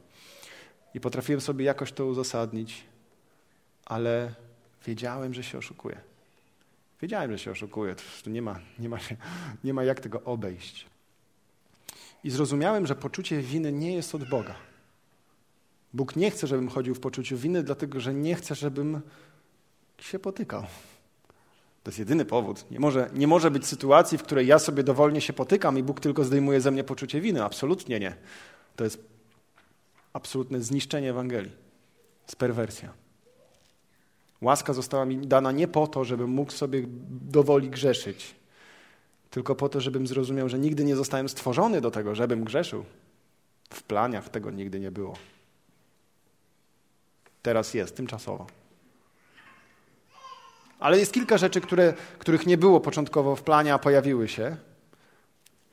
[0.97, 2.85] I potrafiłem sobie jakoś to uzasadnić,
[3.85, 4.35] ale
[4.87, 6.01] wiedziałem, że się oszukuję.
[7.03, 7.95] Wiedziałem, że się oszukuję.
[8.25, 8.99] To nie ma, nie, ma,
[9.65, 10.87] nie ma jak tego obejść.
[12.25, 14.55] I zrozumiałem, że poczucie winy nie jest od Boga.
[15.95, 19.01] Bóg nie chce, żebym chodził w poczuciu winy, dlatego że nie chce, żebym
[19.99, 20.63] się potykał.
[21.83, 22.71] To jest jedyny powód.
[22.71, 26.01] Nie może, nie może być sytuacji, w której ja sobie dowolnie się potykam i Bóg
[26.01, 27.45] tylko zdejmuje ze mnie poczucie winy.
[27.45, 28.17] Absolutnie nie.
[28.77, 29.16] To jest
[30.17, 31.53] absolutne zniszczenie Ewangelii.
[32.23, 32.93] Jest perwersja.
[34.41, 38.35] Łaska została mi dana nie po to, żebym mógł sobie dowoli grzeszyć,
[39.31, 42.85] tylko po to, żebym zrozumiał, że nigdy nie zostałem stworzony do tego, żebym grzeszył.
[43.71, 45.17] W planiach tego nigdy nie było.
[47.43, 48.47] Teraz jest, tymczasowo.
[50.79, 54.57] Ale jest kilka rzeczy, które, których nie było początkowo w planie, a pojawiły się.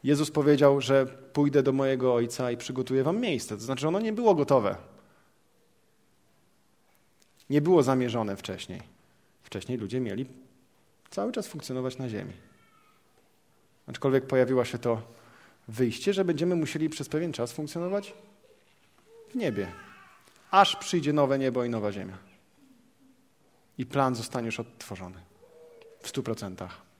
[0.03, 3.55] Jezus powiedział, że pójdę do mojego Ojca i przygotuję wam miejsce.
[3.55, 4.75] To znaczy, ono nie było gotowe.
[7.49, 8.81] Nie było zamierzone wcześniej.
[9.43, 10.25] Wcześniej ludzie mieli
[11.09, 12.33] cały czas funkcjonować na ziemi.
[13.87, 15.01] Aczkolwiek pojawiło się to
[15.67, 18.13] wyjście, że będziemy musieli przez pewien czas funkcjonować
[19.29, 19.71] w niebie,
[20.51, 22.17] aż przyjdzie nowe niebo i nowa ziemia.
[23.77, 25.19] I plan zostanie już odtworzony
[26.01, 26.92] w stu procentach.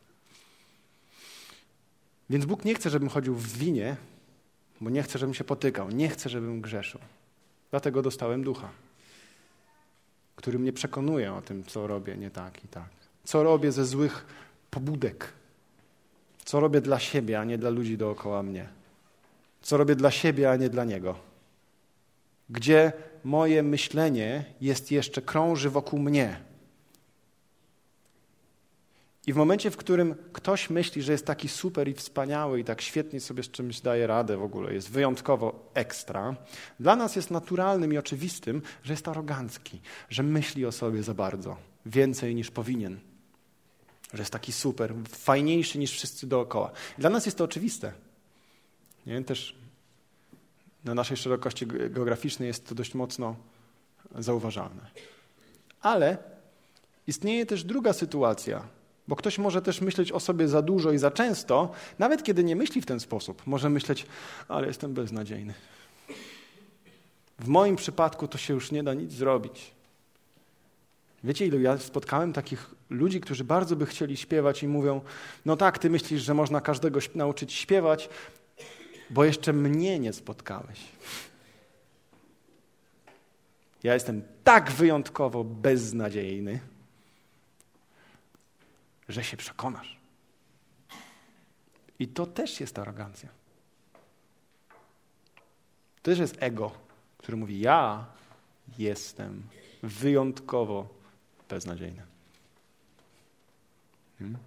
[2.30, 3.96] Więc Bóg nie chce, żebym chodził w winie,
[4.82, 7.02] bo nie chce, żebym się potykał, nie chce, żebym grzeszył.
[7.72, 8.70] Dlatego dostałem ducha
[10.44, 12.90] który mnie przekonuje o tym, co robię nie tak i tak.
[13.24, 14.26] Co robię ze złych
[14.72, 15.34] pobudek.
[16.46, 18.68] Co robię dla siebie, a nie dla ludzi dookoła mnie.
[19.62, 21.16] Co robię dla siebie, a nie dla Niego.
[22.50, 22.92] Gdzie
[23.24, 26.40] moje myślenie jest jeszcze, krąży wokół mnie,
[29.28, 32.82] i w momencie, w którym ktoś myśli, że jest taki super i wspaniały i tak
[32.82, 36.36] świetnie sobie z czymś daje radę w ogóle, jest wyjątkowo ekstra,
[36.80, 41.58] dla nas jest naturalnym i oczywistym, że jest arogancki, że myśli o sobie za bardzo,
[41.86, 43.00] więcej niż powinien,
[44.14, 46.72] że jest taki super, fajniejszy niż wszyscy dookoła.
[46.98, 47.94] Dla nas jest to oczywiste.
[49.06, 49.24] Nie?
[49.24, 49.56] Też
[50.84, 53.36] na naszej szerokości geograficznej jest to dość mocno
[54.16, 54.92] zauważalne.
[55.82, 56.18] Ale
[57.08, 58.68] istnieje też druga sytuacja,
[59.08, 62.56] bo ktoś może też myśleć o sobie za dużo i za często, nawet kiedy nie
[62.56, 63.48] myśli w ten sposób.
[63.48, 64.06] Może myśleć,
[64.48, 65.54] ale jestem beznadziejny.
[67.40, 69.72] W moim przypadku to się już nie da nic zrobić.
[71.24, 75.02] Wiecie, ilu ja spotkałem takich ludzi, którzy bardzo by chcieli śpiewać i mówią:
[75.46, 78.10] No tak, ty myślisz, że można każdego nauczyć śpiewać,
[79.10, 80.80] bo jeszcze mnie nie spotkałeś.
[83.84, 86.60] Ja jestem tak wyjątkowo beznadziejny
[89.14, 89.98] że się przekonasz.
[92.00, 93.30] I to też jest arogancja.
[95.96, 96.72] To też jest ego,
[97.18, 98.06] który mówi: Ja
[98.78, 99.44] jestem
[99.84, 100.90] wyjątkowo
[101.50, 102.02] beznadziejny.
[104.20, 104.38] Hmm?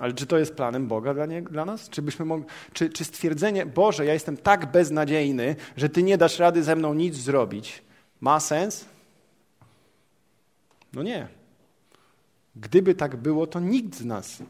[0.00, 1.88] Ale czy to jest planem Boga dla, nie, dla nas?
[1.88, 6.38] Czy, byśmy mogli, czy, czy stwierdzenie, Boże, ja jestem tak beznadziejny, że Ty nie dasz
[6.38, 7.82] rady ze mną nic zrobić,
[8.20, 8.84] ma sens?
[10.92, 11.39] No nie.
[12.56, 14.42] Gdyby tak było, to nikt z nas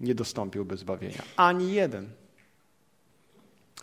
[0.00, 1.22] nie dostąpiłby zbawienia.
[1.36, 2.08] Ani jeden.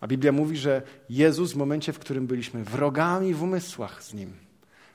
[0.02, 4.34] A Biblia mówi, że Jezus w momencie, w którym byliśmy wrogami w umysłach z Nim,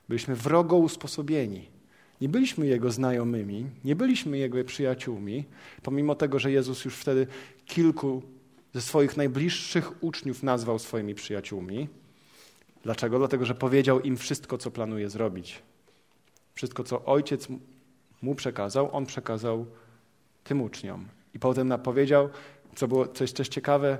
[0.09, 1.69] byliśmy wrogo usposobieni,
[2.21, 5.45] nie byliśmy Jego znajomymi, nie byliśmy Jego przyjaciółmi,
[5.83, 7.27] pomimo tego, że Jezus już wtedy
[7.67, 8.23] kilku
[8.75, 11.89] ze swoich najbliższych uczniów nazwał swoimi przyjaciółmi.
[12.83, 13.19] Dlaczego?
[13.19, 15.63] Dlatego, że powiedział im wszystko, co planuje zrobić.
[16.55, 17.49] Wszystko, co ojciec
[18.25, 19.67] mu przekazał, on przekazał
[20.45, 21.09] tym uczniom.
[21.35, 22.29] I potem powiedział,
[22.75, 23.99] co było coś też ciekawe,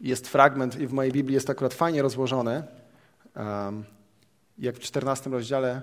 [0.00, 2.62] jest fragment i w mojej Biblii jest akurat fajnie rozłożone,
[3.36, 3.84] um,
[4.58, 5.82] jak w 14 rozdziale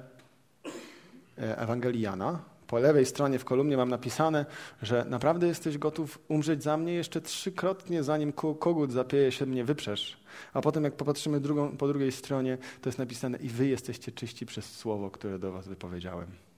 [1.38, 2.40] e, Ewangelii Jana.
[2.68, 4.46] Po lewej stronie w kolumnie mam napisane,
[4.82, 10.18] że naprawdę jesteś gotów umrzeć za mnie jeszcze trzykrotnie, zanim kogut zapieje się mnie wyprzesz.
[10.54, 14.46] A potem jak popatrzymy drugą, po drugiej stronie, to jest napisane i wy jesteście czyści
[14.46, 16.49] przez słowo, które do was wypowiedziałem.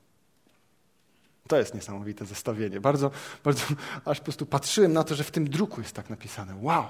[1.52, 2.82] To jest niesamowite zestawienie.
[2.82, 3.12] Bardzo,
[3.43, 3.64] bardzo,
[4.06, 6.56] aż po prostu patrzyłem na to, że w tym druku jest tak napisane.
[6.62, 6.84] Wow!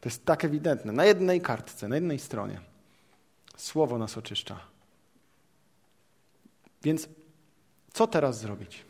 [0.00, 0.92] To jest tak ewidentne.
[0.92, 2.60] Na jednej kartce, na jednej stronie.
[3.56, 4.60] Słowo nas oczyszcza.
[6.82, 7.08] Więc
[7.92, 8.84] co teraz zrobić?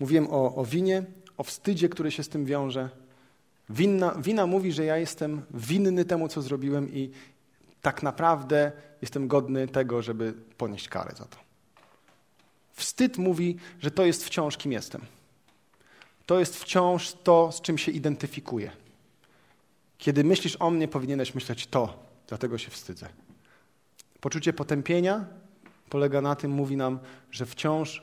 [0.00, 1.02] Mówiłem o, o winie,
[1.36, 2.88] o wstydzie, który się z tym wiąże.
[3.70, 7.10] Winna, wina mówi, że ja jestem winny temu, co zrobiłem i
[7.82, 8.72] tak naprawdę
[9.02, 11.43] jestem godny tego, żeby ponieść karę za to.
[12.74, 15.00] Wstyd mówi, że to jest wciąż kim jestem.
[16.26, 18.70] To jest wciąż to, z czym się identyfikuję.
[19.98, 23.08] Kiedy myślisz o mnie, powinieneś myśleć to, dlatego się wstydzę.
[24.20, 25.24] Poczucie potępienia
[25.90, 26.98] polega na tym, mówi nam,
[27.30, 28.02] że wciąż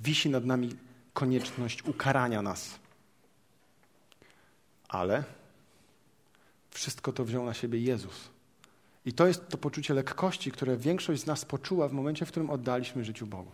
[0.00, 0.76] wisi nad nami
[1.12, 2.78] konieczność ukarania nas.
[4.88, 5.24] Ale
[6.70, 8.28] wszystko to wziął na siebie Jezus.
[9.04, 12.50] I to jest to poczucie lekkości, które większość z nas poczuła w momencie, w którym
[12.50, 13.50] oddaliśmy życiu Bogu.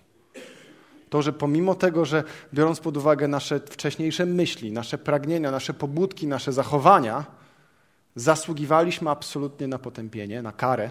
[1.15, 6.27] To, że pomimo tego, że biorąc pod uwagę nasze wcześniejsze myśli, nasze pragnienia, nasze pobudki,
[6.27, 7.25] nasze zachowania,
[8.17, 10.91] zasługiwaliśmy absolutnie na potępienie, na karę,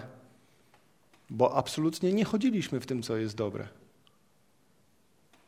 [1.30, 3.68] bo absolutnie nie chodziliśmy w tym, co jest dobre.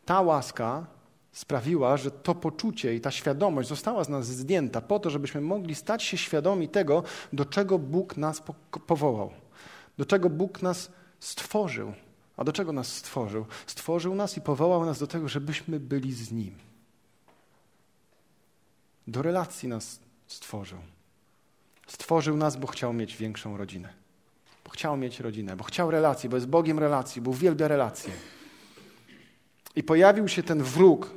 [0.05, 0.87] Ta łaska
[1.33, 5.75] sprawiła, że to poczucie i ta świadomość została z nas zdjęta po to, żebyśmy mogli
[5.75, 7.03] stać się świadomi tego,
[7.33, 8.43] do czego Bóg nas
[8.87, 9.31] powołał,
[9.99, 11.93] do czego Bóg nas stworzył.
[12.37, 13.47] A do czego nas stworzył?
[13.67, 16.55] Stworzył nas i powołał nas do tego, żebyśmy byli z Nim.
[19.07, 20.79] Do relacji nas stworzył.
[21.87, 23.93] Stworzył nas, bo chciał mieć większą rodzinę.
[24.65, 28.13] Bo chciał mieć rodzinę, bo chciał relacji, bo jest Bogiem relacji, bo uwielbia relacje.
[29.77, 31.11] I pojawił się ten wróg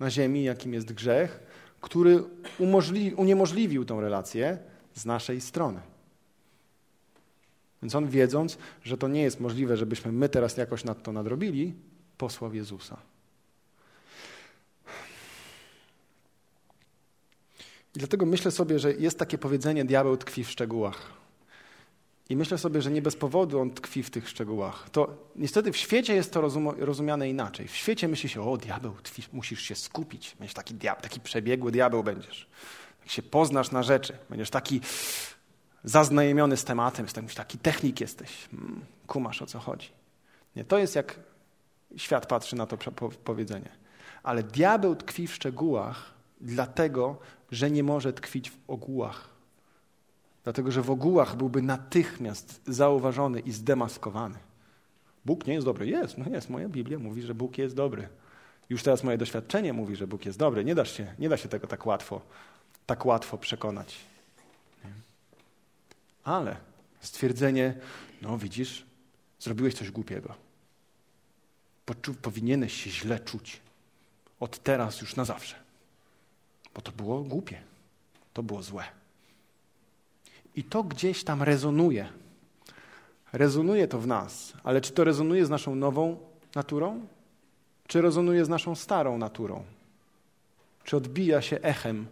[0.00, 1.40] na ziemi, jakim jest grzech,
[1.80, 2.24] który
[3.16, 4.58] uniemożliwił tą relację
[4.94, 5.80] z naszej strony.
[7.86, 11.74] Więc on wiedząc, że to nie jest możliwe, żebyśmy my teraz jakoś nad to nadrobili,
[12.18, 12.96] posłał Jezusa.
[17.94, 21.12] I dlatego myślę sobie, że jest takie powiedzenie: diabeł tkwi w szczegółach.
[22.28, 24.90] I myślę sobie, że nie bez powodu on tkwi w tych szczegółach.
[24.90, 26.40] To niestety w świecie jest to
[26.78, 27.68] rozumiane inaczej.
[27.68, 30.36] W świecie myśli się, o diabeł, tkwi, musisz się skupić.
[30.38, 32.46] Będziesz taki, diabeł, taki przebiegły diabeł będziesz.
[33.00, 34.18] Jak się poznasz na rzeczy.
[34.30, 34.80] Będziesz taki
[35.86, 39.88] zaznajomiony z tematem, jesteś taki technik jesteś, hmm, kumasz o co chodzi.
[40.56, 41.20] Nie, to jest jak
[41.96, 42.78] świat patrzy na to
[43.24, 43.68] powiedzenie.
[44.22, 47.18] Ale diabeł tkwi w szczegółach, dlatego,
[47.50, 49.28] że nie może tkwić w ogółach.
[50.44, 54.38] Dlatego, że w ogółach byłby natychmiast zauważony i zdemaskowany.
[55.24, 55.86] Bóg nie jest dobry.
[55.86, 56.50] Jest, no jest.
[56.50, 58.08] Moja Biblia mówi, że Bóg jest dobry.
[58.70, 60.64] Już teraz moje doświadczenie mówi, że Bóg jest dobry.
[60.64, 62.20] Nie, dasz się, nie da się tego tak łatwo,
[62.86, 63.98] tak łatwo przekonać.
[66.26, 66.56] Ale
[67.00, 67.74] stwierdzenie,
[68.22, 68.84] no widzisz,
[69.40, 70.34] zrobiłeś coś głupiego.
[71.84, 73.60] Poczu, powinieneś się źle czuć.
[74.40, 75.56] Od teraz już na zawsze.
[76.74, 77.60] Bo to było głupie.
[78.32, 78.84] To było złe.
[80.54, 82.08] I to gdzieś tam rezonuje.
[83.32, 86.18] Rezonuje to w nas, ale czy to rezonuje z naszą nową
[86.54, 87.06] naturą?
[87.86, 89.64] Czy rezonuje z naszą starą naturą?
[90.84, 92.06] Czy odbija się echem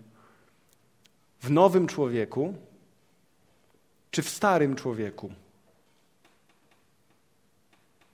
[1.41, 2.55] w nowym człowieku,
[4.15, 5.33] czy w starym człowieku?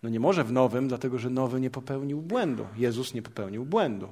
[0.03, 2.67] No nie może w nowym, dlatego że nowy nie popełnił błędu.
[2.77, 4.09] Jezus nie popełnił błędu.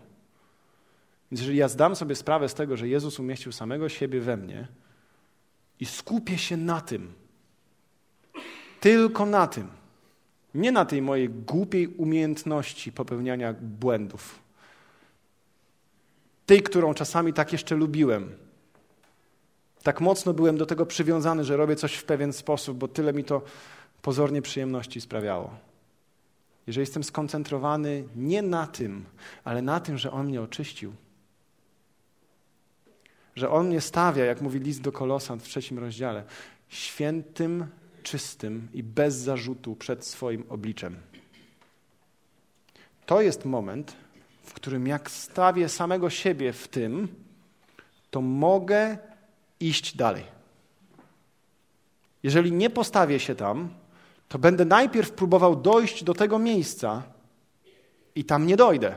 [1.30, 4.68] Więc jeżeli ja zdam sobie sprawę z tego, że Jezus umieścił samego siebie we mnie
[5.80, 7.12] i skupię się na tym,
[8.80, 9.68] tylko na tym,
[10.54, 14.38] nie na tej mojej głupiej umiejętności popełniania błędów,
[16.46, 18.47] tej, którą czasami tak jeszcze lubiłem,
[19.82, 23.24] tak mocno byłem do tego przywiązany, że robię coś w pewien sposób, bo tyle mi
[23.24, 23.42] to
[24.02, 25.50] pozornie przyjemności sprawiało.
[26.66, 29.04] Jeżeli jestem skoncentrowany nie na tym,
[29.44, 30.92] ale na tym, że On mnie oczyścił,
[33.36, 36.24] że On mnie stawia, jak mówi list do Kolosan w trzecim rozdziale,
[36.68, 37.66] świętym,
[38.02, 40.96] czystym i bez zarzutu przed swoim obliczem.
[43.06, 43.96] To jest moment,
[44.42, 47.08] w którym jak stawię samego siebie w tym,
[48.10, 48.98] to mogę
[49.60, 50.24] iść dalej.
[52.22, 53.68] Jeżeli nie postawię się tam,
[54.28, 57.02] to będę najpierw próbował dojść do tego miejsca
[58.14, 58.96] i tam nie dojdę.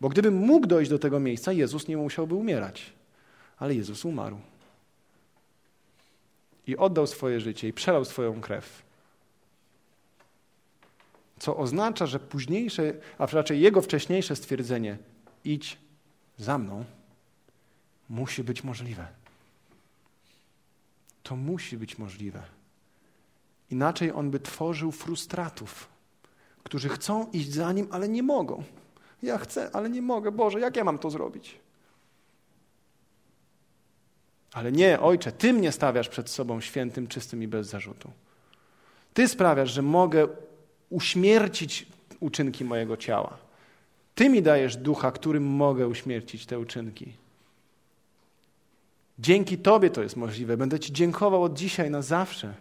[0.00, 2.92] Bo gdybym mógł dojść do tego miejsca, Jezus nie musiałby umierać.
[3.58, 4.40] Ale Jezus umarł.
[6.66, 8.82] I oddał swoje życie i przelał swoją krew.
[11.38, 14.98] Co oznacza, że późniejsze, a raczej jego wcześniejsze stwierdzenie
[15.44, 15.78] idź
[16.38, 16.84] za mną,
[18.08, 19.19] musi być możliwe.
[21.30, 22.42] To musi być możliwe.
[23.70, 25.88] Inaczej on by tworzył frustratów,
[26.62, 28.62] którzy chcą iść za nim, ale nie mogą.
[29.22, 30.32] Ja chcę, ale nie mogę.
[30.32, 31.56] Boże, jak ja mam to zrobić?
[34.52, 38.10] Ale nie, ojcze, ty mnie stawiasz przed sobą świętym, czystym i bez zarzutu.
[39.14, 40.28] Ty sprawiasz, że mogę
[40.88, 41.86] uśmiercić
[42.20, 43.38] uczynki mojego ciała.
[44.14, 47.19] Ty mi dajesz ducha, którym mogę uśmiercić te uczynki.
[49.20, 50.56] Dzięki Tobie to jest możliwe.
[50.56, 52.54] Będę Ci dziękował od dzisiaj na zawsze,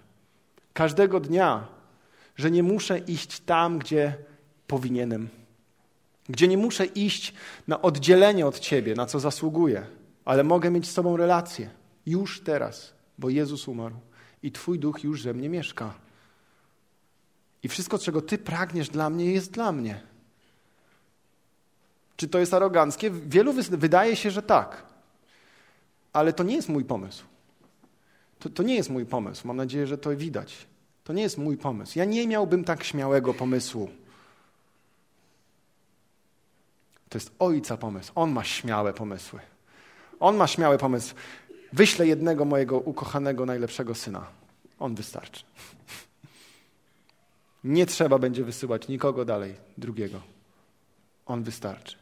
[0.73, 1.67] każdego dnia,
[2.35, 4.15] że nie muszę iść tam, gdzie
[4.67, 5.29] powinienem,
[6.29, 7.33] gdzie nie muszę iść
[7.67, 9.85] na oddzielenie od Ciebie, na co zasługuję,
[10.25, 11.69] ale mogę mieć z Tobą relację
[12.05, 13.95] już teraz, bo Jezus umarł
[14.43, 15.93] i Twój duch już ze mnie mieszka.
[17.63, 20.01] I wszystko, czego Ty pragniesz dla mnie, jest dla mnie.
[22.15, 23.11] Czy to jest aroganckie?
[23.11, 24.88] Wielu wydaje się, że tak.
[26.13, 27.23] Ale to nie jest mój pomysł.
[28.39, 29.47] To, to nie jest mój pomysł.
[29.47, 30.67] Mam nadzieję, że to widać.
[31.03, 31.99] To nie jest mój pomysł.
[31.99, 33.89] Ja nie miałbym tak śmiałego pomysłu.
[37.09, 38.11] To jest ojca pomysł.
[38.15, 39.39] On ma śmiałe pomysły.
[40.19, 41.15] On ma śmiały pomysł.
[41.73, 44.25] Wyślę jednego mojego ukochanego, najlepszego syna.
[44.79, 45.43] On wystarczy.
[47.63, 50.21] Nie trzeba będzie wysyłać nikogo dalej, drugiego.
[51.25, 51.97] On wystarczy.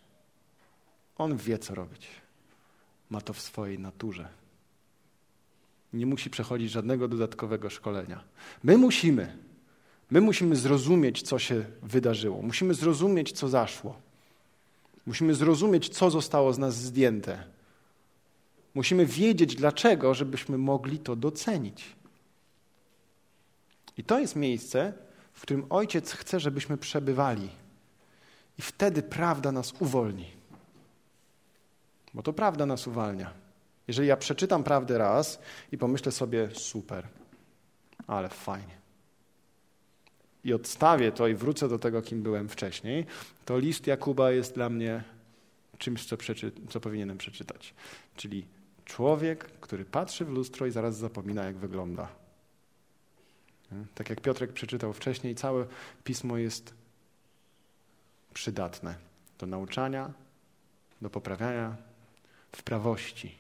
[1.18, 2.08] On wie, co robić.
[3.10, 4.28] Ma to w swojej naturze.
[5.93, 8.24] Nie musi przechodzić żadnego dodatkowego szkolenia.
[8.64, 9.38] My musimy.
[10.12, 12.41] My musimy zrozumieć, co się wydarzyło.
[12.41, 13.95] Musimy zrozumieć, co zaszło.
[15.05, 17.43] Musimy zrozumieć, co zostało z nas zdjęte.
[18.76, 21.95] Musimy wiedzieć dlaczego, żebyśmy mogli to docenić.
[23.97, 24.93] I to jest miejsce,
[25.34, 27.49] w którym Ojciec chce, żebyśmy przebywali.
[28.60, 30.36] I wtedy prawda nas uwolni.
[32.14, 33.34] Bo to prawda nas uwalnia.
[33.88, 35.39] Jeżeli ja przeczytam prawdę raz
[35.72, 37.08] i pomyślę sobie, super,
[38.08, 38.78] ale fajnie.
[40.43, 43.05] I odstawię to i wrócę do tego, kim byłem wcześniej,
[43.45, 45.03] to list Jakuba jest dla mnie
[45.78, 47.74] czymś, co, przeczy, co powinienem przeczytać.
[48.16, 48.47] Czyli
[48.86, 52.08] człowiek, który patrzy w lustro i zaraz zapomina, jak wygląda.
[53.95, 55.66] Tak jak Piotrek przeczytał wcześniej, całe
[56.03, 56.74] pismo jest
[58.34, 58.95] przydatne
[59.39, 60.14] do nauczania,
[61.01, 61.76] do poprawiania
[62.51, 63.35] w prawości,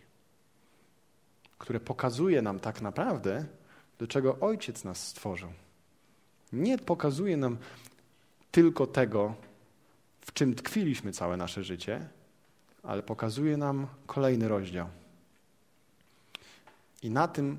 [1.57, 3.45] które pokazuje nam tak naprawdę,
[3.99, 5.49] do czego Ojciec nas stworzył.
[6.53, 7.57] Nie pokazuje nam
[8.51, 9.35] tylko tego,
[10.21, 12.09] w czym tkwiliśmy całe nasze życie,
[12.83, 14.89] ale pokazuje nam kolejny rozdział.
[17.03, 17.57] I na tym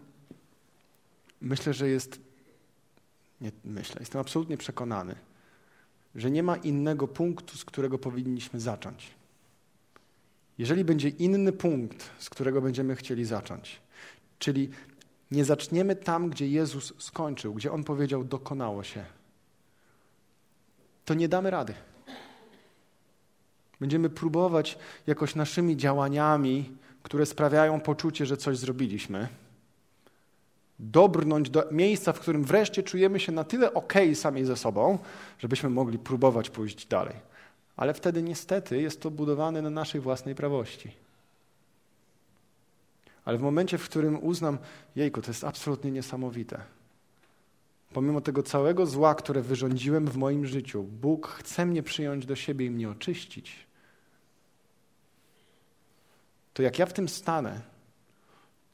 [1.40, 2.20] myślę, że jest,
[3.40, 5.14] nie myślę, jestem absolutnie przekonany,
[6.14, 9.17] że nie ma innego punktu, z którego powinniśmy zacząć.
[10.58, 13.80] Jeżeli będzie inny punkt, z którego będziemy chcieli zacząć,
[14.38, 14.70] czyli
[15.30, 19.04] nie zaczniemy tam, gdzie Jezus skończył, gdzie On powiedział, dokonało się,
[21.04, 21.74] to nie damy rady.
[23.80, 26.78] Będziemy próbować jakoś naszymi działaniami
[27.08, 29.28] które sprawiają poczucie, że coś zrobiliśmy,
[30.78, 34.98] dobrnąć do miejsca, w którym wreszcie czujemy się na tyle ok sami ze sobą,
[35.38, 37.14] żebyśmy mogli próbować pójść dalej.
[37.78, 40.92] Ale wtedy niestety jest to budowane na naszej własnej prawości.
[43.24, 44.58] Ale w momencie, w którym uznam,
[44.96, 46.60] jejku, to jest absolutnie niesamowite.
[47.92, 52.66] Pomimo tego całego zła, które wyrządziłem w moim życiu, Bóg chce mnie przyjąć do siebie
[52.66, 53.68] i mnie oczyścić
[56.58, 57.60] to jak ja w tym stanę,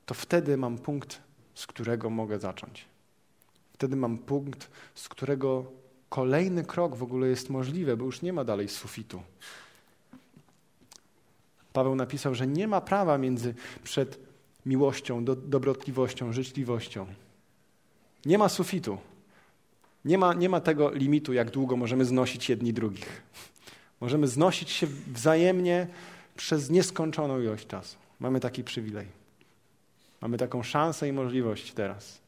[0.06, 1.22] to wtedy mam punkt,
[1.54, 2.84] z którego mogę zacząć.
[3.72, 5.72] Wtedy mam punkt, z którego
[6.14, 9.22] kolejny krok w ogóle jest możliwy, bo już nie ma dalej sufitu.
[11.72, 13.54] Paweł napisał, że nie ma prawa między
[13.84, 14.18] przed
[14.66, 17.06] miłością, do, dobrotliwością, życzliwością.
[18.26, 18.98] Nie ma sufitu.
[20.04, 23.22] Nie ma, nie ma tego limitu, jak długo możemy znosić jedni drugich.
[24.00, 25.86] Możemy znosić się wzajemnie
[26.36, 27.96] przez nieskończoną ilość czasu.
[28.20, 29.06] Mamy taki przywilej.
[30.20, 32.23] Mamy taką szansę i możliwość teraz.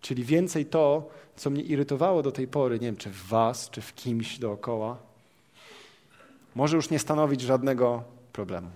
[0.00, 3.80] Czyli więcej to, co mnie irytowało do tej pory, nie wiem, czy w Was, czy
[3.80, 4.96] w kimś dookoła,
[6.54, 8.70] może już nie stanowić żadnego problemu.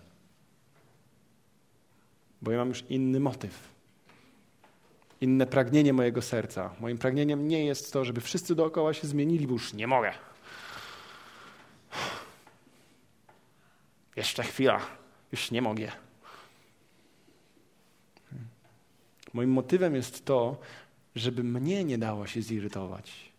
[2.43, 3.75] bo ja mam już inny motyw.
[5.21, 6.71] Inne pragnienie mojego serca.
[6.81, 10.13] Moim pragnieniem nie jest to, żeby wszyscy dookoła się zmienili, bo już nie mogę.
[14.17, 14.81] Jeszcze chwila,
[15.33, 15.93] już nie mogę.
[19.33, 20.57] Moim motywem jest to,
[21.15, 23.33] żeby mnie nie dało się zirytować,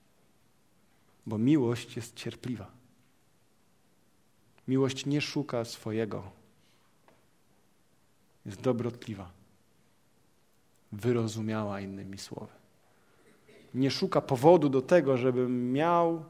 [1.26, 2.72] bo miłość jest cierpliwa.
[4.68, 6.32] Miłość nie szuka swojego,
[8.46, 9.32] jest dobrotliwa,
[10.92, 12.54] wyrozumiała innymi słowy.
[13.74, 16.26] Nie szuka powodu do tego, żebym miał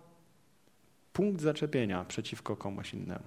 [1.13, 3.23] punkt zaczepienia przeciwko komuś innemu.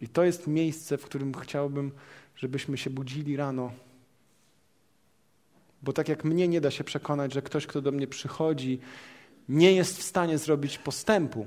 [0.00, 1.92] I to jest miejsce, w którym chciałbym,
[2.36, 3.72] żebyśmy się budzili rano.
[5.84, 8.80] Bo tak jak mnie nie da się przekonać, że ktoś, kto do mnie przychodzi,
[9.48, 11.46] nie jest w stanie zrobić postępu,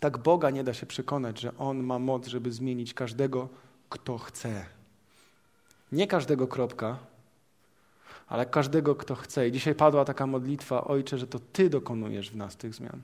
[0.00, 3.48] tak Boga nie da się przekonać, że On ma moc, żeby zmienić każdego,
[3.88, 4.66] kto chce.
[5.92, 6.98] Nie każdego kropka,
[8.26, 9.48] ale każdego, kto chce.
[9.48, 13.02] I dzisiaj padła taka modlitwa, Ojcze, że to Ty dokonujesz w nas tych zmian.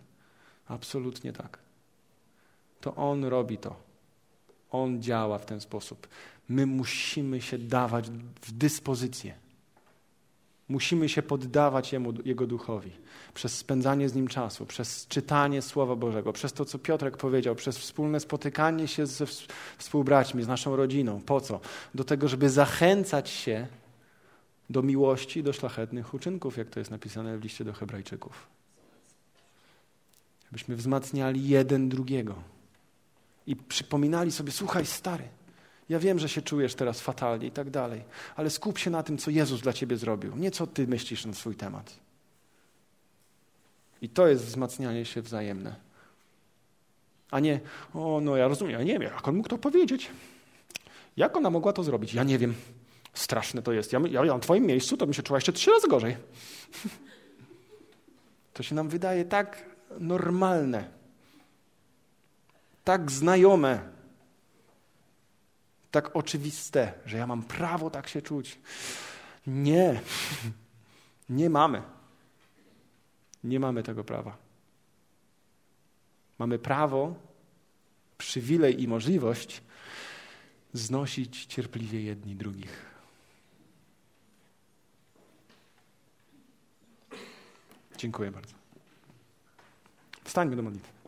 [0.68, 1.58] Absolutnie tak.
[2.80, 3.76] To On robi to.
[4.70, 6.08] On działa w ten sposób.
[6.48, 8.10] My musimy się dawać
[8.42, 9.34] w dyspozycję.
[10.72, 12.90] Musimy się poddawać Jemu, Jego duchowi
[13.34, 17.78] przez spędzanie z Nim czasu, przez czytanie Słowa Bożego, przez to, co Piotrek powiedział, przez
[17.78, 19.26] wspólne spotykanie się ze
[19.78, 21.20] współbraćmi, z naszą rodziną.
[21.20, 21.60] Po co?
[21.94, 23.66] Do tego, żeby zachęcać się
[24.70, 28.46] do miłości, do szlachetnych uczynków, jak to jest napisane w liście do Hebrajczyków.
[30.50, 32.34] Abyśmy wzmacniali jeden drugiego
[33.46, 35.28] i przypominali sobie: Słuchaj, stary.
[35.92, 38.02] Ja wiem, że się czujesz teraz fatalnie i tak dalej,
[38.36, 41.34] ale skup się na tym, co Jezus dla ciebie zrobił, nie co ty myślisz na
[41.34, 41.96] swój temat.
[44.02, 45.76] I to jest wzmacnianie się wzajemne.
[47.30, 47.60] A nie,
[47.94, 50.10] o no ja rozumiem, ja nie wiem, jak on mógł to powiedzieć.
[51.16, 52.14] Jak ona mogła to zrobić?
[52.14, 52.54] Ja nie wiem.
[53.14, 53.92] Straszne to jest.
[53.92, 56.16] Ja, ja, ja na twoim miejscu to bym się czuła jeszcze trzy razy gorzej.
[58.52, 59.64] To się nam wydaje tak
[60.00, 60.88] normalne,
[62.84, 63.91] tak znajome,
[65.92, 68.58] tak oczywiste, że ja mam prawo tak się czuć.
[69.46, 70.00] Nie,
[71.28, 71.82] nie mamy.
[73.44, 74.36] Nie mamy tego prawa.
[76.38, 77.14] Mamy prawo,
[78.18, 79.62] przywilej i możliwość
[80.72, 82.92] znosić cierpliwie jedni drugich.
[87.96, 88.54] Dziękuję bardzo.
[90.24, 91.01] Wstańmy do modlitwy.